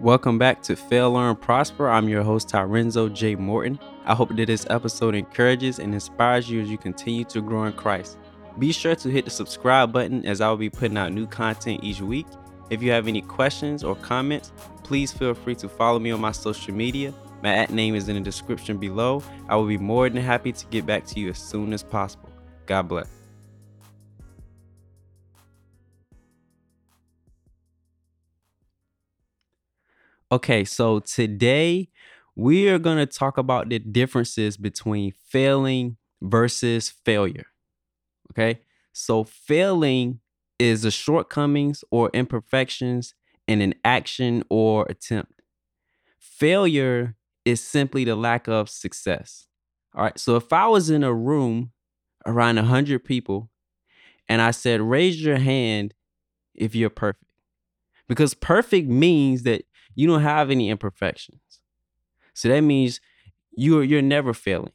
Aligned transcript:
Welcome 0.00 0.36
back 0.38 0.60
to 0.64 0.76
Fail, 0.76 1.12
Learn, 1.12 1.36
Prosper. 1.36 1.88
I'm 1.88 2.06
your 2.06 2.22
host, 2.22 2.50
Tyrenzo 2.50 3.10
J. 3.10 3.34
Morton. 3.34 3.80
I 4.04 4.14
hope 4.14 4.28
that 4.36 4.44
this 4.44 4.66
episode 4.68 5.14
encourages 5.14 5.78
and 5.78 5.94
inspires 5.94 6.50
you 6.50 6.60
as 6.60 6.68
you 6.68 6.76
continue 6.76 7.24
to 7.24 7.40
grow 7.40 7.64
in 7.64 7.72
Christ. 7.72 8.18
Be 8.58 8.72
sure 8.72 8.94
to 8.94 9.08
hit 9.08 9.24
the 9.24 9.30
subscribe 9.30 9.92
button 9.92 10.26
as 10.26 10.42
I 10.42 10.50
will 10.50 10.58
be 10.58 10.68
putting 10.68 10.98
out 10.98 11.14
new 11.14 11.26
content 11.26 11.82
each 11.82 12.02
week. 12.02 12.26
If 12.68 12.82
you 12.82 12.90
have 12.90 13.08
any 13.08 13.22
questions 13.22 13.82
or 13.82 13.96
comments, 13.96 14.52
please 14.84 15.14
feel 15.14 15.32
free 15.32 15.54
to 15.56 15.68
follow 15.68 15.98
me 15.98 16.10
on 16.10 16.20
my 16.20 16.32
social 16.32 16.74
media. 16.74 17.14
My 17.42 17.54
at 17.54 17.70
name 17.70 17.94
is 17.94 18.10
in 18.10 18.16
the 18.16 18.20
description 18.20 18.76
below. 18.76 19.22
I 19.48 19.56
will 19.56 19.66
be 19.66 19.78
more 19.78 20.10
than 20.10 20.22
happy 20.22 20.52
to 20.52 20.66
get 20.66 20.84
back 20.84 21.06
to 21.06 21.20
you 21.20 21.30
as 21.30 21.38
soon 21.38 21.72
as 21.72 21.82
possible. 21.82 22.28
God 22.66 22.82
bless. 22.82 23.15
Okay, 30.32 30.64
so 30.64 30.98
today 30.98 31.88
we 32.34 32.68
are 32.68 32.80
going 32.80 32.98
to 32.98 33.06
talk 33.06 33.38
about 33.38 33.68
the 33.68 33.78
differences 33.78 34.56
between 34.56 35.12
failing 35.12 35.98
versus 36.20 36.90
failure. 36.90 37.46
Okay, 38.32 38.60
so 38.92 39.22
failing 39.22 40.18
is 40.58 40.82
the 40.82 40.90
shortcomings 40.90 41.84
or 41.92 42.10
imperfections 42.12 43.14
in 43.46 43.60
an 43.60 43.74
action 43.84 44.42
or 44.50 44.84
attempt. 44.88 45.42
Failure 46.18 47.14
is 47.44 47.62
simply 47.62 48.02
the 48.02 48.16
lack 48.16 48.48
of 48.48 48.68
success. 48.68 49.46
All 49.94 50.02
right, 50.02 50.18
so 50.18 50.34
if 50.34 50.52
I 50.52 50.66
was 50.66 50.90
in 50.90 51.04
a 51.04 51.14
room 51.14 51.70
around 52.26 52.56
100 52.56 53.04
people 53.04 53.48
and 54.28 54.42
I 54.42 54.50
said, 54.50 54.80
raise 54.80 55.22
your 55.22 55.38
hand 55.38 55.94
if 56.52 56.74
you're 56.74 56.90
perfect, 56.90 57.22
because 58.08 58.34
perfect 58.34 58.88
means 58.88 59.44
that 59.44 59.65
you 59.96 60.06
don't 60.06 60.22
have 60.22 60.50
any 60.50 60.70
imperfections. 60.70 61.40
So 62.34 62.48
that 62.50 62.60
means 62.60 63.00
you're 63.56 63.82
you're 63.82 64.02
never 64.02 64.32
failing. 64.32 64.72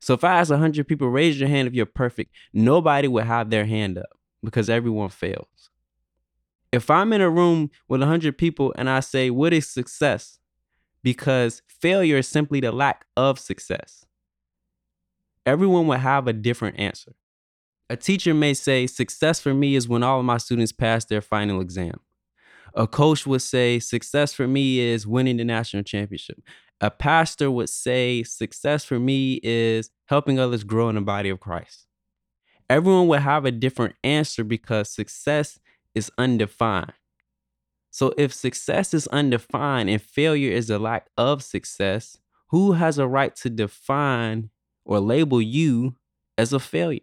So 0.00 0.14
if 0.14 0.24
I 0.24 0.38
ask 0.38 0.50
100 0.50 0.88
people 0.88 1.08
raise 1.08 1.38
your 1.38 1.48
hand 1.48 1.68
if 1.68 1.74
you're 1.74 1.86
perfect, 1.86 2.34
nobody 2.52 3.06
would 3.06 3.24
have 3.24 3.50
their 3.50 3.66
hand 3.66 3.98
up 3.98 4.18
because 4.42 4.70
everyone 4.70 5.10
fails. 5.10 5.70
If 6.72 6.90
I'm 6.90 7.12
in 7.12 7.20
a 7.20 7.30
room 7.30 7.70
with 7.88 8.00
100 8.00 8.36
people 8.36 8.74
and 8.76 8.88
I 8.88 9.00
say 9.00 9.30
what 9.30 9.52
is 9.52 9.68
success? 9.68 10.38
Because 11.02 11.62
failure 11.66 12.18
is 12.18 12.28
simply 12.28 12.60
the 12.60 12.72
lack 12.72 13.04
of 13.16 13.38
success. 13.38 14.04
Everyone 15.46 15.86
would 15.86 16.00
have 16.00 16.26
a 16.26 16.32
different 16.32 16.78
answer. 16.78 17.12
A 17.90 17.96
teacher 17.96 18.34
may 18.34 18.52
say 18.54 18.86
success 18.86 19.40
for 19.40 19.54
me 19.54 19.74
is 19.74 19.88
when 19.88 20.02
all 20.02 20.18
of 20.18 20.24
my 20.24 20.36
students 20.36 20.72
pass 20.72 21.04
their 21.06 21.22
final 21.22 21.60
exam. 21.60 22.00
A 22.78 22.86
coach 22.86 23.26
would 23.26 23.42
say, 23.42 23.80
Success 23.80 24.32
for 24.32 24.46
me 24.46 24.78
is 24.78 25.04
winning 25.04 25.36
the 25.36 25.44
national 25.44 25.82
championship. 25.82 26.40
A 26.80 26.92
pastor 26.92 27.50
would 27.50 27.68
say, 27.68 28.22
Success 28.22 28.84
for 28.84 29.00
me 29.00 29.40
is 29.42 29.90
helping 30.06 30.38
others 30.38 30.62
grow 30.62 30.88
in 30.88 30.94
the 30.94 31.00
body 31.00 31.28
of 31.28 31.40
Christ. 31.40 31.86
Everyone 32.70 33.08
would 33.08 33.20
have 33.22 33.44
a 33.44 33.50
different 33.50 33.96
answer 34.04 34.44
because 34.44 34.90
success 34.90 35.58
is 35.96 36.12
undefined. 36.18 36.92
So, 37.90 38.14
if 38.16 38.32
success 38.32 38.94
is 38.94 39.08
undefined 39.08 39.90
and 39.90 40.00
failure 40.00 40.52
is 40.52 40.70
a 40.70 40.78
lack 40.78 41.08
of 41.16 41.42
success, 41.42 42.18
who 42.50 42.72
has 42.72 42.96
a 42.96 43.08
right 43.08 43.34
to 43.36 43.50
define 43.50 44.50
or 44.84 45.00
label 45.00 45.42
you 45.42 45.96
as 46.36 46.52
a 46.52 46.60
failure? 46.60 47.00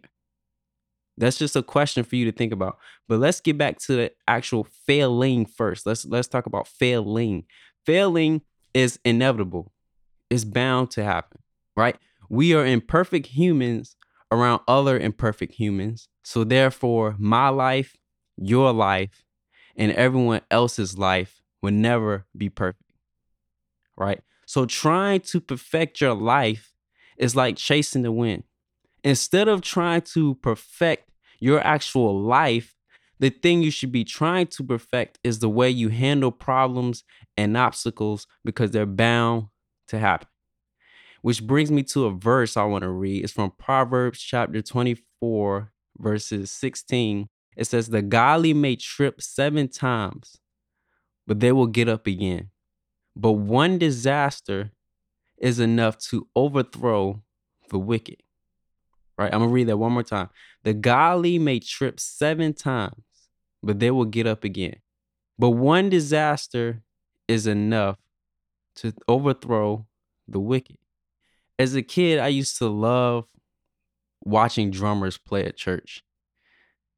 That's 1.18 1.38
just 1.38 1.56
a 1.56 1.62
question 1.62 2.04
for 2.04 2.16
you 2.16 2.24
to 2.26 2.32
think 2.32 2.52
about. 2.52 2.78
But 3.08 3.20
let's 3.20 3.40
get 3.40 3.56
back 3.56 3.78
to 3.80 3.96
the 3.96 4.12
actual 4.28 4.64
failing 4.64 5.46
first. 5.46 5.86
Let's 5.86 6.04
let's 6.04 6.28
talk 6.28 6.46
about 6.46 6.68
failing. 6.68 7.44
Failing 7.84 8.42
is 8.74 8.98
inevitable. 9.04 9.72
It's 10.28 10.44
bound 10.44 10.90
to 10.92 11.04
happen, 11.04 11.40
right? 11.76 11.96
We 12.28 12.54
are 12.54 12.66
imperfect 12.66 13.26
humans 13.26 13.96
around 14.30 14.60
other 14.66 14.98
imperfect 14.98 15.54
humans. 15.54 16.08
So 16.24 16.44
therefore, 16.44 17.14
my 17.18 17.48
life, 17.48 17.96
your 18.36 18.72
life, 18.72 19.24
and 19.76 19.92
everyone 19.92 20.40
else's 20.50 20.98
life 20.98 21.40
will 21.62 21.72
never 21.72 22.26
be 22.36 22.48
perfect. 22.48 22.82
Right? 23.96 24.20
So 24.46 24.66
trying 24.66 25.20
to 25.20 25.40
perfect 25.40 26.00
your 26.00 26.14
life 26.14 26.72
is 27.16 27.34
like 27.34 27.56
chasing 27.56 28.02
the 28.02 28.12
wind. 28.12 28.42
Instead 29.06 29.46
of 29.46 29.60
trying 29.60 30.00
to 30.00 30.34
perfect 30.34 31.12
your 31.38 31.60
actual 31.60 32.20
life, 32.20 32.74
the 33.20 33.30
thing 33.30 33.62
you 33.62 33.70
should 33.70 33.92
be 33.92 34.02
trying 34.02 34.48
to 34.48 34.64
perfect 34.64 35.20
is 35.22 35.38
the 35.38 35.48
way 35.48 35.70
you 35.70 35.90
handle 35.90 36.32
problems 36.32 37.04
and 37.36 37.56
obstacles 37.56 38.26
because 38.44 38.72
they're 38.72 38.84
bound 38.84 39.46
to 39.86 40.00
happen. 40.00 40.26
Which 41.22 41.46
brings 41.46 41.70
me 41.70 41.84
to 41.84 42.06
a 42.06 42.10
verse 42.10 42.56
I 42.56 42.64
want 42.64 42.82
to 42.82 42.90
read. 42.90 43.22
It's 43.22 43.32
from 43.32 43.52
Proverbs 43.52 44.18
chapter 44.18 44.60
24, 44.60 45.70
verses 45.98 46.50
16. 46.50 47.28
It 47.56 47.64
says, 47.68 47.90
The 47.90 48.02
godly 48.02 48.54
may 48.54 48.74
trip 48.74 49.22
seven 49.22 49.68
times, 49.68 50.38
but 51.28 51.38
they 51.38 51.52
will 51.52 51.68
get 51.68 51.88
up 51.88 52.08
again. 52.08 52.50
But 53.14 53.34
one 53.34 53.78
disaster 53.78 54.72
is 55.38 55.60
enough 55.60 55.96
to 56.10 56.26
overthrow 56.34 57.22
the 57.70 57.78
wicked 57.78 58.16
right? 59.18 59.32
I'm 59.32 59.40
gonna 59.40 59.52
read 59.52 59.68
that 59.68 59.78
one 59.78 59.92
more 59.92 60.02
time. 60.02 60.28
The 60.64 60.74
godly 60.74 61.38
may 61.38 61.60
trip 61.60 62.00
seven 62.00 62.52
times, 62.52 63.02
but 63.62 63.78
they 63.80 63.90
will 63.90 64.04
get 64.04 64.26
up 64.26 64.44
again. 64.44 64.76
But 65.38 65.50
one 65.50 65.90
disaster 65.90 66.82
is 67.28 67.46
enough 67.46 67.98
to 68.76 68.92
overthrow 69.08 69.86
the 70.28 70.40
wicked. 70.40 70.78
As 71.58 71.74
a 71.74 71.82
kid, 71.82 72.18
I 72.18 72.28
used 72.28 72.58
to 72.58 72.68
love 72.68 73.26
watching 74.24 74.70
drummers 74.70 75.18
play 75.18 75.44
at 75.44 75.56
church. 75.56 76.02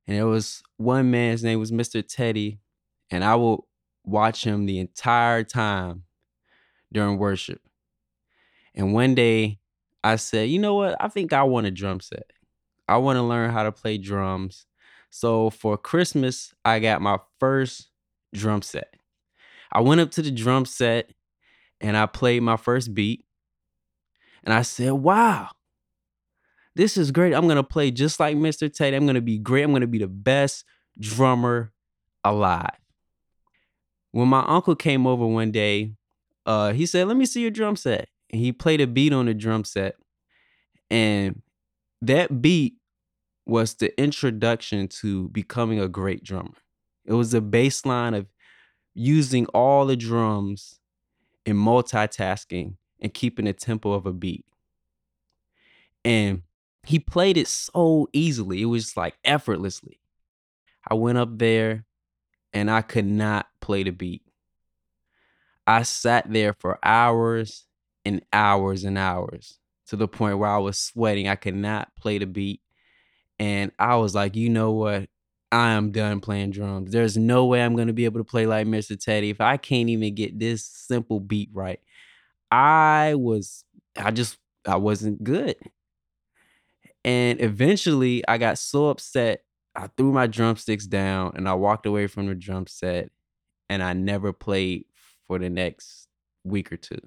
And 0.07 0.17
there 0.17 0.27
was 0.27 0.63
one 0.77 1.11
man, 1.11 1.33
his 1.33 1.45
name 1.45 1.61
was 1.61 1.71
Mr. 1.71 2.03
Teddy, 2.07 2.59
and 3.11 3.23
I 3.23 3.37
would 3.37 3.61
watch 4.05 4.45
him 4.45 4.67
the 4.67 4.79
entire 4.79 5.45
time 5.45 6.05
during 6.91 7.19
worship. 7.19 7.61
And 8.75 8.95
one 8.95 9.15
day 9.15 9.59
I 10.09 10.17
said, 10.17 10.49
you 10.49 10.59
know 10.59 10.73
what? 10.73 10.97
I 10.99 11.09
think 11.09 11.35
I 11.35 11.43
want 11.43 11.67
a 11.67 11.71
drum 11.71 12.01
set. 12.01 12.33
I 12.89 12.97
want 12.97 13.19
to 13.19 13.23
learn 13.23 13.51
how 13.51 13.65
to 13.65 13.71
play 13.71 13.99
drums. 13.99 14.65
So 15.11 15.51
for 15.51 15.77
Christmas, 15.77 16.55
I 16.65 16.79
got 16.79 17.03
my 17.03 17.19
first 17.39 17.91
drum 18.33 18.63
set. 18.63 18.95
I 19.71 19.83
went 19.83 20.01
up 20.01 20.11
to 20.13 20.23
the 20.23 20.31
drum 20.31 20.65
set 20.65 21.11
and 21.83 21.95
I 21.95 22.07
played 22.07 22.43
my 22.43 22.57
first 22.57 22.95
beat. 22.95 23.27
And 24.45 24.55
I 24.55 24.63
said, 24.63 24.93
wow, 24.93 25.51
this 26.75 26.97
is 26.97 27.11
great. 27.11 27.35
I'm 27.35 27.45
going 27.45 27.57
to 27.57 27.63
play 27.63 27.91
just 27.91 28.19
like 28.19 28.35
Mr. 28.35 28.73
Tate. 28.75 28.95
I'm 28.95 29.05
going 29.05 29.15
to 29.15 29.21
be 29.21 29.37
great. 29.37 29.63
I'm 29.63 29.73
going 29.73 29.83
to 29.83 29.87
be 29.87 29.99
the 29.99 30.09
best 30.09 30.65
drummer 30.99 31.71
alive. 32.25 32.79
When 34.13 34.29
my 34.29 34.43
uncle 34.47 34.75
came 34.75 35.07
over 35.07 35.27
one 35.27 35.51
day, 35.51 35.93
uh, 36.47 36.73
he 36.73 36.87
said, 36.87 37.09
let 37.09 37.19
me 37.19 37.27
see 37.27 37.43
your 37.43 37.51
drum 37.51 37.77
set 37.77 38.09
he 38.29 38.53
played 38.53 38.81
a 38.81 38.87
beat 38.87 39.13
on 39.13 39.27
the 39.27 39.35
drum 39.35 39.65
set. 39.65 39.97
And 40.91 41.43
that 42.03 42.41
beat 42.41 42.75
was 43.47 43.75
the 43.75 43.99
introduction 44.01 44.89
to 44.89 45.29
becoming 45.31 45.81
a 45.81 45.89
great 45.89 46.23
drummer. 46.23 46.55
It 47.05 47.15
was 47.15 47.33
a 47.33 47.41
baseline 47.41 48.17
of 48.17 48.27
using 48.95 49.47
all 49.47 49.87
the 49.87 49.97
drums 49.97 50.79
and 51.47 51.57
multitasking 51.57 52.75
and 53.01 53.15
keeping 53.15 53.47
the 53.47 53.53
tempo 53.55 53.93
of 53.93 54.07
a 54.07 54.13
beat. 54.13 54.45
And 56.05 56.43
he 56.85 56.99
played 56.99 57.37
it 57.37 57.49
so 57.49 58.09
easily. 58.13 58.63
It 58.63 58.67
was 58.67 58.97
like 58.97 59.15
effortlessly. 59.25 60.01
I 60.87 60.95
went 60.95 61.19
up 61.19 61.39
there 61.39 61.85
and 62.53 62.71
I 62.71 62.83
could 62.83 63.07
not 63.07 63.47
play 63.61 63.83
the 63.83 63.91
beat. 63.91 64.23
I 65.67 65.83
sat 65.83 66.33
there 66.33 66.55
for 66.55 66.79
hours 66.83 67.68
hours 68.33 68.85
and 68.85 68.99
hours 68.99 69.59
to 69.89 69.97
the 69.97 70.09
point 70.09 70.39
where 70.39 70.51
I 70.51 70.59
was 70.59 70.79
sweating. 70.79 71.29
I 71.29 71.37
could 71.37 71.55
not 71.55 71.95
play 71.97 72.19
the 72.19 72.27
beat. 72.27 72.61
And 73.39 73.73
I 73.79 73.97
was 73.97 74.15
like, 74.15 74.37
you 74.37 74.49
know 74.49 74.73
what? 74.73 75.09
I 75.51 75.71
am 75.71 75.93
done 75.93 76.21
playing 76.21 76.51
drums. 76.51 76.93
There's 76.93 77.17
no 77.17 77.47
way 77.47 77.63
I'm 77.63 77.75
going 77.75 77.87
to 77.87 77.95
be 77.95 78.05
able 78.05 78.21
to 78.21 78.25
play 78.25 78.47
like 78.47 78.67
Mr. 78.67 78.99
Teddy 78.99 79.31
if 79.31 79.41
I 79.41 79.57
can't 79.57 79.89
even 79.89 80.15
get 80.15 80.39
this 80.39 80.65
simple 80.65 81.21
beat 81.21 81.49
right. 81.53 81.81
I 82.51 83.15
was, 83.17 83.65
I 83.97 84.11
just, 84.11 84.37
I 84.67 84.77
wasn't 84.77 85.25
good. 85.25 85.57
And 87.05 87.41
eventually 87.41 88.27
I 88.29 88.37
got 88.37 88.59
so 88.59 88.89
upset, 88.89 89.45
I 89.75 89.87
threw 89.97 90.13
my 90.13 90.27
drumsticks 90.27 90.87
down 90.87 91.33
and 91.37 91.49
I 91.49 91.55
walked 91.55 91.87
away 91.87 92.07
from 92.09 92.27
the 92.27 92.35
drum 92.35 92.67
set 92.67 93.11
and 93.71 93.83
I 93.83 93.95
never 93.95 94.33
played 94.33 94.85
for 95.27 95.39
the 95.39 95.49
next 95.49 96.09
week 96.45 96.73
or 96.73 96.77
two. 96.77 97.01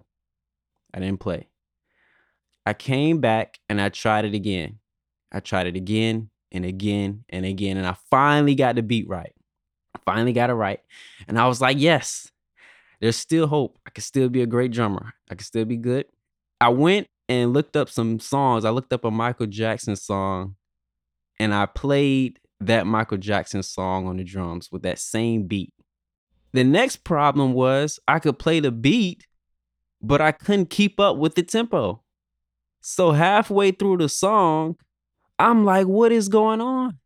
I 0.94 1.00
didn't 1.00 1.20
play. 1.20 1.48
I 2.66 2.74
came 2.74 3.22
back 3.22 3.60
and 3.70 3.82
I 3.82 3.90
tried 3.90 4.26
it 4.26 4.34
again. 4.34 4.80
I 5.32 5.40
tried 5.40 5.68
it 5.68 5.76
again 5.76 6.30
and 6.52 6.66
again 6.66 7.24
and 7.30 7.46
again. 7.46 7.78
And 7.78 7.88
I 7.88 7.96
finally 8.10 8.56
got 8.56 8.76
the 8.76 8.84
beat 8.84 9.08
right. 9.08 9.34
I 9.96 10.00
finally 10.06 10.34
got 10.34 10.50
it 10.50 10.54
right. 10.54 10.80
And 11.28 11.40
I 11.40 11.48
was 11.48 11.62
like, 11.62 11.78
yes, 11.80 12.30
There's 13.02 13.18
still 13.18 13.48
hope. 13.48 13.80
I 13.86 13.90
can 13.90 14.04
still 14.04 14.30
be 14.30 14.44
a 14.44 14.46
great 14.46 14.72
drummer. 14.72 15.14
I 15.30 15.36
can 15.36 15.44
still 15.44 15.66
be 15.66 15.78
good. 15.78 16.06
I 16.62 16.70
went 16.70 17.08
and 17.28 17.52
looked 17.52 17.76
up 17.76 17.90
some 17.90 18.20
songs. 18.20 18.64
I 18.64 18.70
looked 18.70 18.94
up 18.94 19.04
a 19.04 19.12
Michael 19.12 19.48
Jackson 19.48 19.96
song 19.96 20.56
and 21.40 21.54
I 21.54 21.66
played 21.66 22.40
that 22.60 22.86
Michael 22.86 23.18
Jackson 23.18 23.64
song 23.64 24.08
on 24.08 24.18
the 24.18 24.24
drums 24.24 24.72
with 24.72 24.84
that 24.84 25.00
same 25.00 25.48
beat. 25.48 25.74
The 26.54 26.64
next 26.64 26.98
problem 26.98 27.54
was 27.54 28.00
I 28.08 28.20
could 28.20 28.38
play 28.38 28.60
the 28.60 28.72
beat, 28.72 29.26
but 30.02 30.22
I 30.22 30.32
couldn't 30.32 30.70
keep 30.70 31.00
up 31.00 31.18
with 31.18 31.36
the 31.36 31.44
tempo. 31.44 32.02
So 32.82 33.12
halfway 33.12 33.72
through 33.72 33.98
the 33.98 34.10
song, 34.10 34.78
I'm 35.38 35.66
like, 35.66 35.88
what 35.88 36.12
is 36.12 36.30
going 36.30 36.62
on? 36.62 36.98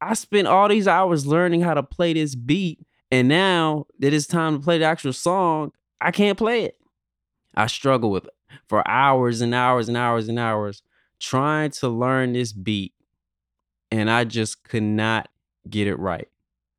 I 0.00 0.14
spent 0.14 0.48
all 0.48 0.68
these 0.68 0.88
hours 0.88 1.26
learning 1.26 1.62
how 1.62 1.74
to 1.74 1.82
play 1.82 2.12
this 2.12 2.34
beat, 2.34 2.86
and 3.10 3.28
now 3.28 3.86
that 3.98 4.12
it's 4.12 4.26
time 4.26 4.58
to 4.58 4.64
play 4.64 4.78
the 4.78 4.84
actual 4.84 5.12
song, 5.12 5.72
I 6.00 6.10
can't 6.10 6.36
play 6.36 6.64
it. 6.64 6.78
I 7.54 7.66
struggle 7.68 8.10
with 8.10 8.26
it 8.26 8.34
for 8.68 8.86
hours 8.88 9.40
and 9.40 9.54
hours 9.54 9.88
and 9.88 9.96
hours 9.96 10.28
and 10.28 10.38
hours 10.38 10.82
trying 11.20 11.70
to 11.70 11.88
learn 11.88 12.32
this 12.32 12.52
beat, 12.52 12.92
and 13.90 14.10
I 14.10 14.24
just 14.24 14.64
could 14.64 14.82
not 14.82 15.28
get 15.68 15.86
it 15.86 15.98
right. 15.98 16.28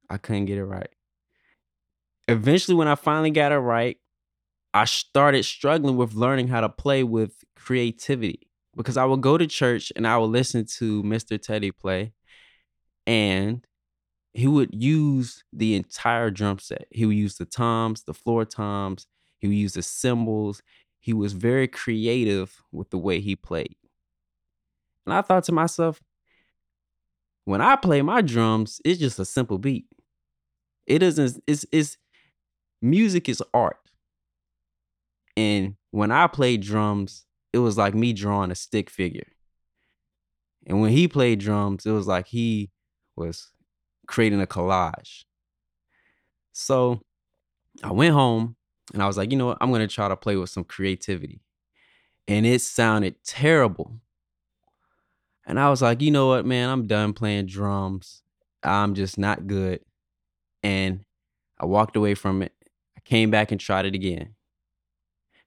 I 0.10 0.18
couldn't 0.18 0.46
get 0.46 0.58
it 0.58 0.66
right. 0.66 0.90
Eventually, 2.28 2.76
when 2.76 2.88
I 2.88 2.96
finally 2.96 3.32
got 3.32 3.52
it 3.52 3.58
right, 3.58 3.98
I 4.76 4.84
started 4.84 5.46
struggling 5.46 5.96
with 5.96 6.16
learning 6.16 6.50
how 6.50 6.60
to 6.60 6.68
play 6.68 7.02
with 7.02 7.46
creativity 7.56 8.50
because 8.76 8.98
I 8.98 9.06
would 9.06 9.22
go 9.22 9.38
to 9.38 9.48
church 9.48 9.94
and 9.96 10.06
I 10.06 10.18
would 10.18 10.32
listen 10.32 10.66
to 10.80 11.02
Mr. 11.02 11.42
Teddy 11.42 11.72
play, 11.72 12.12
and 13.08 13.66
he 14.34 14.48
would 14.48 14.76
use 14.76 15.46
the 15.54 15.76
entire 15.76 16.30
drum 16.30 16.60
set. 16.60 16.88
He 16.92 17.06
would 17.06 17.16
use 17.16 17.38
the 17.38 17.46
toms, 17.46 18.04
the 18.04 18.14
floor 18.14 18.44
toms, 18.44 19.08
he 19.38 19.48
would 19.48 19.56
use 19.56 19.76
the 19.76 19.82
cymbals. 19.82 20.62
He 21.00 21.14
was 21.14 21.32
very 21.32 21.70
creative 21.70 22.62
with 22.74 22.90
the 22.90 22.98
way 22.98 23.22
he 23.22 23.38
played. 23.38 23.78
And 25.06 25.14
I 25.14 25.22
thought 25.22 25.46
to 25.46 25.54
myself, 25.54 26.02
when 27.46 27.62
I 27.62 27.78
play 27.78 28.02
my 28.02 28.22
drums, 28.22 28.82
it's 28.84 29.00
just 29.00 29.20
a 29.20 29.26
simple 29.26 29.58
beat. 29.58 29.86
It 30.86 31.02
isn't, 31.02 31.42
it's, 31.48 31.66
it's, 31.72 31.98
music 32.82 33.30
is 33.30 33.42
art. 33.54 33.78
And 35.38 35.76
when 35.92 36.12
I 36.12 36.28
played 36.28 36.62
drums, 36.62 37.26
it 37.54 37.60
was 37.60 37.78
like 37.78 37.94
me 37.94 38.14
drawing 38.14 38.52
a 38.52 38.56
stick 38.56 38.90
figure. 38.90 39.28
And 40.66 40.82
when 40.82 40.92
he 40.92 41.08
played 41.08 41.40
drums, 41.40 41.86
it 41.86 41.92
was 41.92 42.08
like 42.08 42.28
he 42.28 42.72
was 43.16 43.52
creating 44.08 44.42
a 44.42 44.48
collage. 44.48 45.24
So 46.54 47.02
I 47.84 47.92
went 47.92 48.14
home 48.14 48.56
and 48.94 49.02
I 49.02 49.08
was 49.08 49.18
like, 49.18 49.32
you 49.32 49.38
know 49.38 49.48
what? 49.48 49.58
I'm 49.62 49.70
going 49.70 49.88
to 49.88 49.94
try 49.94 50.08
to 50.08 50.16
play 50.16 50.36
with 50.36 50.50
some 50.50 50.64
creativity. 50.64 51.42
And 52.28 52.46
it 52.46 52.62
sounded 52.62 53.16
terrible. 53.24 54.00
And 55.46 55.60
I 55.60 55.70
was 55.70 55.82
like, 55.82 56.02
you 56.02 56.12
know 56.12 56.28
what, 56.28 56.46
man? 56.46 56.70
I'm 56.70 56.88
done 56.88 57.14
playing 57.14 57.46
drums. 57.46 58.24
I'm 58.64 58.96
just 58.96 59.18
not 59.18 59.46
good. 59.46 59.82
And 60.64 61.06
I 61.60 61.66
walked 61.66 61.96
away 61.96 62.16
from 62.16 62.42
it. 62.42 62.52
I 62.98 63.02
came 63.02 63.30
back 63.30 63.52
and 63.52 63.62
tried 63.62 63.86
it 63.86 63.94
again. 63.94 64.34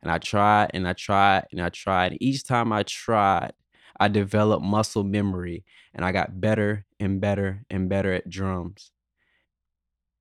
And 0.03 0.11
I 0.11 0.19
tried 0.19 0.71
and 0.75 0.87
I 0.87 0.93
tried 0.93 1.47
and 1.51 1.61
I 1.61 1.69
tried. 1.71 2.17
Each 2.21 2.45
time 2.45 2.73
I 2.73 2.85
tried, 2.85 3.53
I 3.99 4.09
developed 4.09 4.65
muscle 4.65 5.05
memory 5.05 5.65
and 5.95 6.05
I 6.05 6.13
got 6.13 6.41
better 6.41 6.87
and 7.01 7.21
better 7.21 7.65
and 7.69 7.89
better 7.89 8.13
at 8.13 8.29
drums. 8.31 8.93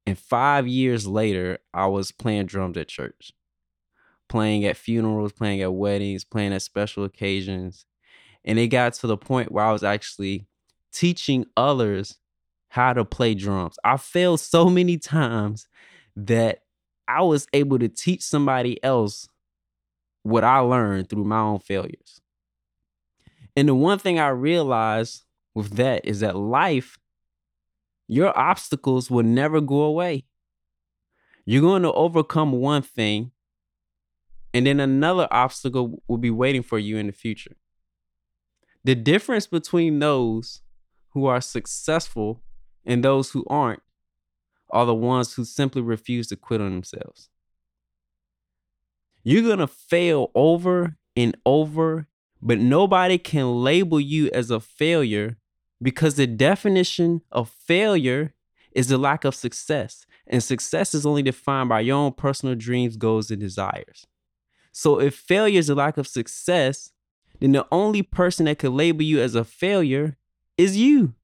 And 0.05 0.17
five 0.17 0.67
years 0.67 1.05
later, 1.05 1.59
I 1.73 1.87
was 1.87 2.11
playing 2.11 2.45
drums 2.45 2.77
at 2.77 2.87
church, 2.87 3.33
playing 4.29 4.65
at 4.65 4.77
funerals, 4.77 5.33
playing 5.33 5.61
at 5.61 5.73
weddings, 5.73 6.23
playing 6.23 6.53
at 6.53 6.61
special 6.61 7.03
occasions. 7.03 7.85
And 8.45 8.57
it 8.57 8.67
got 8.67 8.93
to 8.93 9.07
the 9.07 9.17
point 9.17 9.51
where 9.51 9.65
I 9.65 9.71
was 9.73 9.83
actually 9.83 10.47
teaching 10.93 11.45
others 11.57 12.17
how 12.69 12.93
to 12.93 13.05
play 13.05 13.35
drums. 13.35 13.77
I 13.83 13.97
failed 13.97 14.39
so 14.39 14.69
many 14.69 14.97
times 14.97 15.67
that 16.15 16.63
I 17.07 17.21
was 17.21 17.47
able 17.53 17.79
to 17.79 17.89
teach 17.89 18.23
somebody 18.23 18.81
else 18.83 19.27
what 20.27 20.43
I 20.43 20.59
learned 20.59 21.09
through 21.09 21.23
my 21.23 21.39
own 21.39 21.59
failures. 21.59 22.21
And 23.55 23.69
the 23.69 23.75
one 23.75 23.97
thing 23.97 24.19
I 24.19 24.27
realized 24.27 25.23
with 25.55 25.77
that 25.77 26.05
is 26.05 26.19
that 26.19 26.35
life, 26.35 26.99
your 28.07 28.37
obstacles 28.37 29.09
will 29.09 29.23
never 29.23 29.61
go 29.61 29.81
away. 29.83 30.25
You're 31.45 31.61
going 31.61 31.83
to 31.83 31.93
overcome 31.93 32.51
one 32.51 32.81
thing, 32.81 33.31
and 34.53 34.67
then 34.67 34.81
another 34.81 35.27
obstacle 35.31 36.03
will 36.07 36.17
be 36.17 36.29
waiting 36.29 36.61
for 36.61 36.77
you 36.77 36.97
in 36.97 37.07
the 37.07 37.13
future. 37.13 37.55
The 38.83 38.95
difference 38.95 39.47
between 39.47 39.99
those 39.99 40.61
who 41.11 41.25
are 41.25 41.41
successful 41.41 42.43
and 42.85 43.03
those 43.03 43.31
who 43.31 43.45
aren't 43.49 43.81
are 44.69 44.85
the 44.85 44.93
ones 44.93 45.33
who 45.33 45.45
simply 45.45 45.81
refuse 45.81 46.27
to 46.27 46.35
quit 46.35 46.59
on 46.59 46.71
themselves. 46.71 47.29
You're 49.27 49.43
going 49.43 49.59
to 49.59 49.67
fail 49.67 50.31
over 50.33 50.95
and 51.17 51.35
over, 51.45 52.07
but 52.41 52.59
nobody 52.59 53.17
can 53.17 53.61
label 53.61 53.99
you 53.99 54.29
as 54.31 54.49
a 54.49 54.61
failure 54.61 55.37
because 55.81 56.15
the 56.15 56.25
definition 56.25 57.19
of 57.29 57.49
failure 57.49 58.33
is 58.71 58.87
the 58.87 58.97
lack 58.97 59.25
of 59.25 59.35
success. 59.35 60.05
And 60.27 60.41
success 60.41 60.95
is 60.95 61.05
only 61.05 61.23
defined 61.23 61.67
by 61.67 61.81
your 61.81 61.97
own 61.97 62.13
personal 62.13 62.55
dreams, 62.55 62.95
goals, 62.95 63.29
and 63.29 63.41
desires. 63.41 64.07
So 64.71 65.01
if 65.01 65.13
failure 65.13 65.59
is 65.59 65.69
a 65.69 65.75
lack 65.75 65.97
of 65.97 66.07
success, 66.07 66.93
then 67.41 67.51
the 67.51 67.67
only 67.69 68.03
person 68.03 68.45
that 68.45 68.59
could 68.59 68.71
label 68.71 69.03
you 69.03 69.19
as 69.19 69.35
a 69.35 69.43
failure 69.43 70.15
is 70.57 70.77
you. 70.77 71.15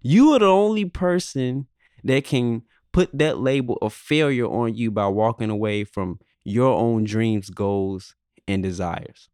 You 0.00 0.32
are 0.32 0.40
the 0.40 0.46
only 0.46 0.86
person 0.86 1.68
that 2.02 2.24
can 2.24 2.62
put 2.90 3.16
that 3.16 3.38
label 3.38 3.78
of 3.80 3.94
failure 3.94 4.46
on 4.46 4.74
you 4.74 4.90
by 4.90 5.06
walking 5.06 5.48
away 5.48 5.84
from 5.84 6.18
your 6.44 6.76
own 6.76 7.04
dreams, 7.04 7.50
goals, 7.50 8.14
and 8.48 8.62
desires. 8.62 9.28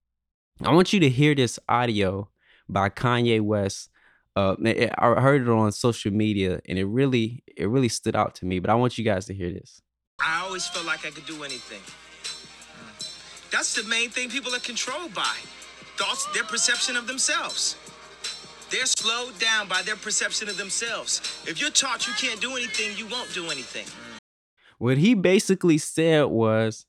I 0.62 0.72
want 0.72 0.92
you 0.92 1.00
to 1.00 1.08
hear 1.08 1.34
this 1.34 1.58
audio 1.68 2.28
by 2.68 2.90
Kanye 2.90 3.40
West. 3.40 3.90
Uh, 4.36 4.56
I 4.98 5.20
heard 5.20 5.42
it 5.42 5.48
on 5.48 5.72
social 5.72 6.12
media, 6.12 6.60
and 6.68 6.78
it 6.78 6.84
really, 6.84 7.42
it 7.56 7.68
really 7.68 7.88
stood 7.88 8.14
out 8.14 8.34
to 8.36 8.46
me. 8.46 8.58
But 8.58 8.70
I 8.70 8.74
want 8.74 8.98
you 8.98 9.04
guys 9.04 9.26
to 9.26 9.34
hear 9.34 9.50
this. 9.50 9.80
I 10.20 10.42
always 10.44 10.66
felt 10.66 10.86
like 10.86 11.06
I 11.06 11.10
could 11.10 11.26
do 11.26 11.44
anything. 11.44 11.80
That's 13.50 13.74
the 13.74 13.88
main 13.88 14.10
thing 14.10 14.28
people 14.28 14.54
are 14.54 14.60
controlled 14.60 15.14
by. 15.14 15.36
Thoughts, 15.96 16.26
their 16.34 16.44
perception 16.44 16.96
of 16.96 17.06
themselves. 17.06 17.76
They're 18.70 18.86
slowed 18.86 19.38
down 19.38 19.66
by 19.66 19.82
their 19.82 19.96
perception 19.96 20.48
of 20.48 20.58
themselves. 20.58 21.22
If 21.46 21.60
you're 21.60 21.70
taught 21.70 22.06
you 22.06 22.12
can't 22.14 22.40
do 22.40 22.56
anything, 22.56 22.96
you 22.98 23.06
won't 23.06 23.32
do 23.32 23.46
anything. 23.46 23.86
What 24.78 24.98
he 24.98 25.14
basically 25.14 25.78
said 25.78 26.26
was, 26.26 26.84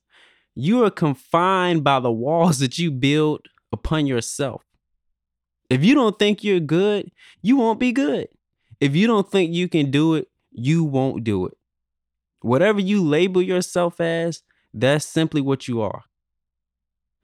you 0.54 0.84
are 0.84 0.90
confined 0.90 1.84
by 1.84 2.00
the 2.00 2.12
walls 2.12 2.58
that 2.58 2.78
you 2.78 2.90
build 2.90 3.46
upon 3.72 4.06
yourself. 4.06 4.62
If 5.68 5.84
you 5.84 5.94
don't 5.94 6.18
think 6.18 6.42
you're 6.42 6.60
good, 6.60 7.10
you 7.42 7.56
won't 7.56 7.78
be 7.78 7.92
good. 7.92 8.28
If 8.80 8.96
you 8.96 9.06
don't 9.06 9.30
think 9.30 9.52
you 9.52 9.68
can 9.68 9.90
do 9.90 10.14
it, 10.14 10.28
you 10.50 10.82
won't 10.82 11.22
do 11.22 11.46
it. 11.46 11.56
Whatever 12.40 12.80
you 12.80 13.04
label 13.04 13.42
yourself 13.42 14.00
as, 14.00 14.42
that's 14.72 15.04
simply 15.04 15.40
what 15.40 15.68
you 15.68 15.80
are. 15.82 16.02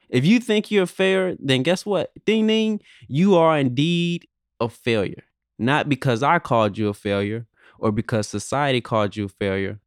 If 0.08 0.24
you 0.24 0.38
think 0.38 0.70
you're 0.70 0.86
fair, 0.86 1.34
then 1.40 1.62
guess 1.62 1.84
what? 1.84 2.12
Ding 2.24 2.46
ding, 2.46 2.80
you 3.08 3.34
are 3.34 3.58
indeed 3.58 4.28
a 4.60 4.68
failure. 4.68 5.24
Not 5.58 5.88
because 5.88 6.22
I 6.22 6.38
called 6.38 6.78
you 6.78 6.88
a 6.88 6.94
failure 6.94 7.46
or 7.78 7.90
because 7.90 8.28
society 8.28 8.80
called 8.80 9.16
you 9.16 9.24
a 9.24 9.28
failure, 9.28 9.80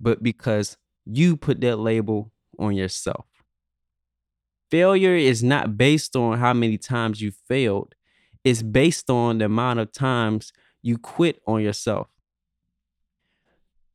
but 0.00 0.22
because 0.22 0.76
you 1.04 1.36
put 1.36 1.60
that 1.60 1.76
label 1.76 2.32
on 2.58 2.74
yourself. 2.74 3.26
Failure 4.70 5.14
is 5.14 5.42
not 5.42 5.76
based 5.76 6.14
on 6.14 6.38
how 6.38 6.52
many 6.52 6.76
times 6.76 7.20
you 7.20 7.30
failed, 7.30 7.94
it's 8.44 8.62
based 8.62 9.10
on 9.10 9.38
the 9.38 9.46
amount 9.46 9.80
of 9.80 9.92
times 9.92 10.52
you 10.82 10.98
quit 10.98 11.40
on 11.46 11.62
yourself. 11.62 12.08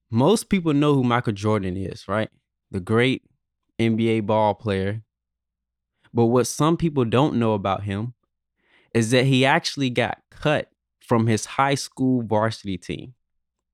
Most 0.10 0.50
people 0.50 0.74
know 0.74 0.94
who 0.94 1.04
Michael 1.04 1.34
Jordan 1.34 1.76
is, 1.76 2.08
right? 2.08 2.30
The 2.72 2.80
great 2.80 3.24
NBA 3.80 4.26
ball 4.26 4.54
player. 4.54 5.02
But 6.14 6.26
what 6.26 6.46
some 6.46 6.78
people 6.78 7.06
don't 7.06 7.38
know 7.38 7.54
about 7.54 7.84
him 7.84 8.14
is 8.94 9.10
that 9.12 9.26
he 9.26 9.46
actually 9.46 9.90
got 9.90 10.20
cut 10.30 10.70
from 11.00 11.28
his 11.28 11.46
high 11.46 11.76
school 11.76 12.22
varsity 12.22 12.78
team. 12.78 13.16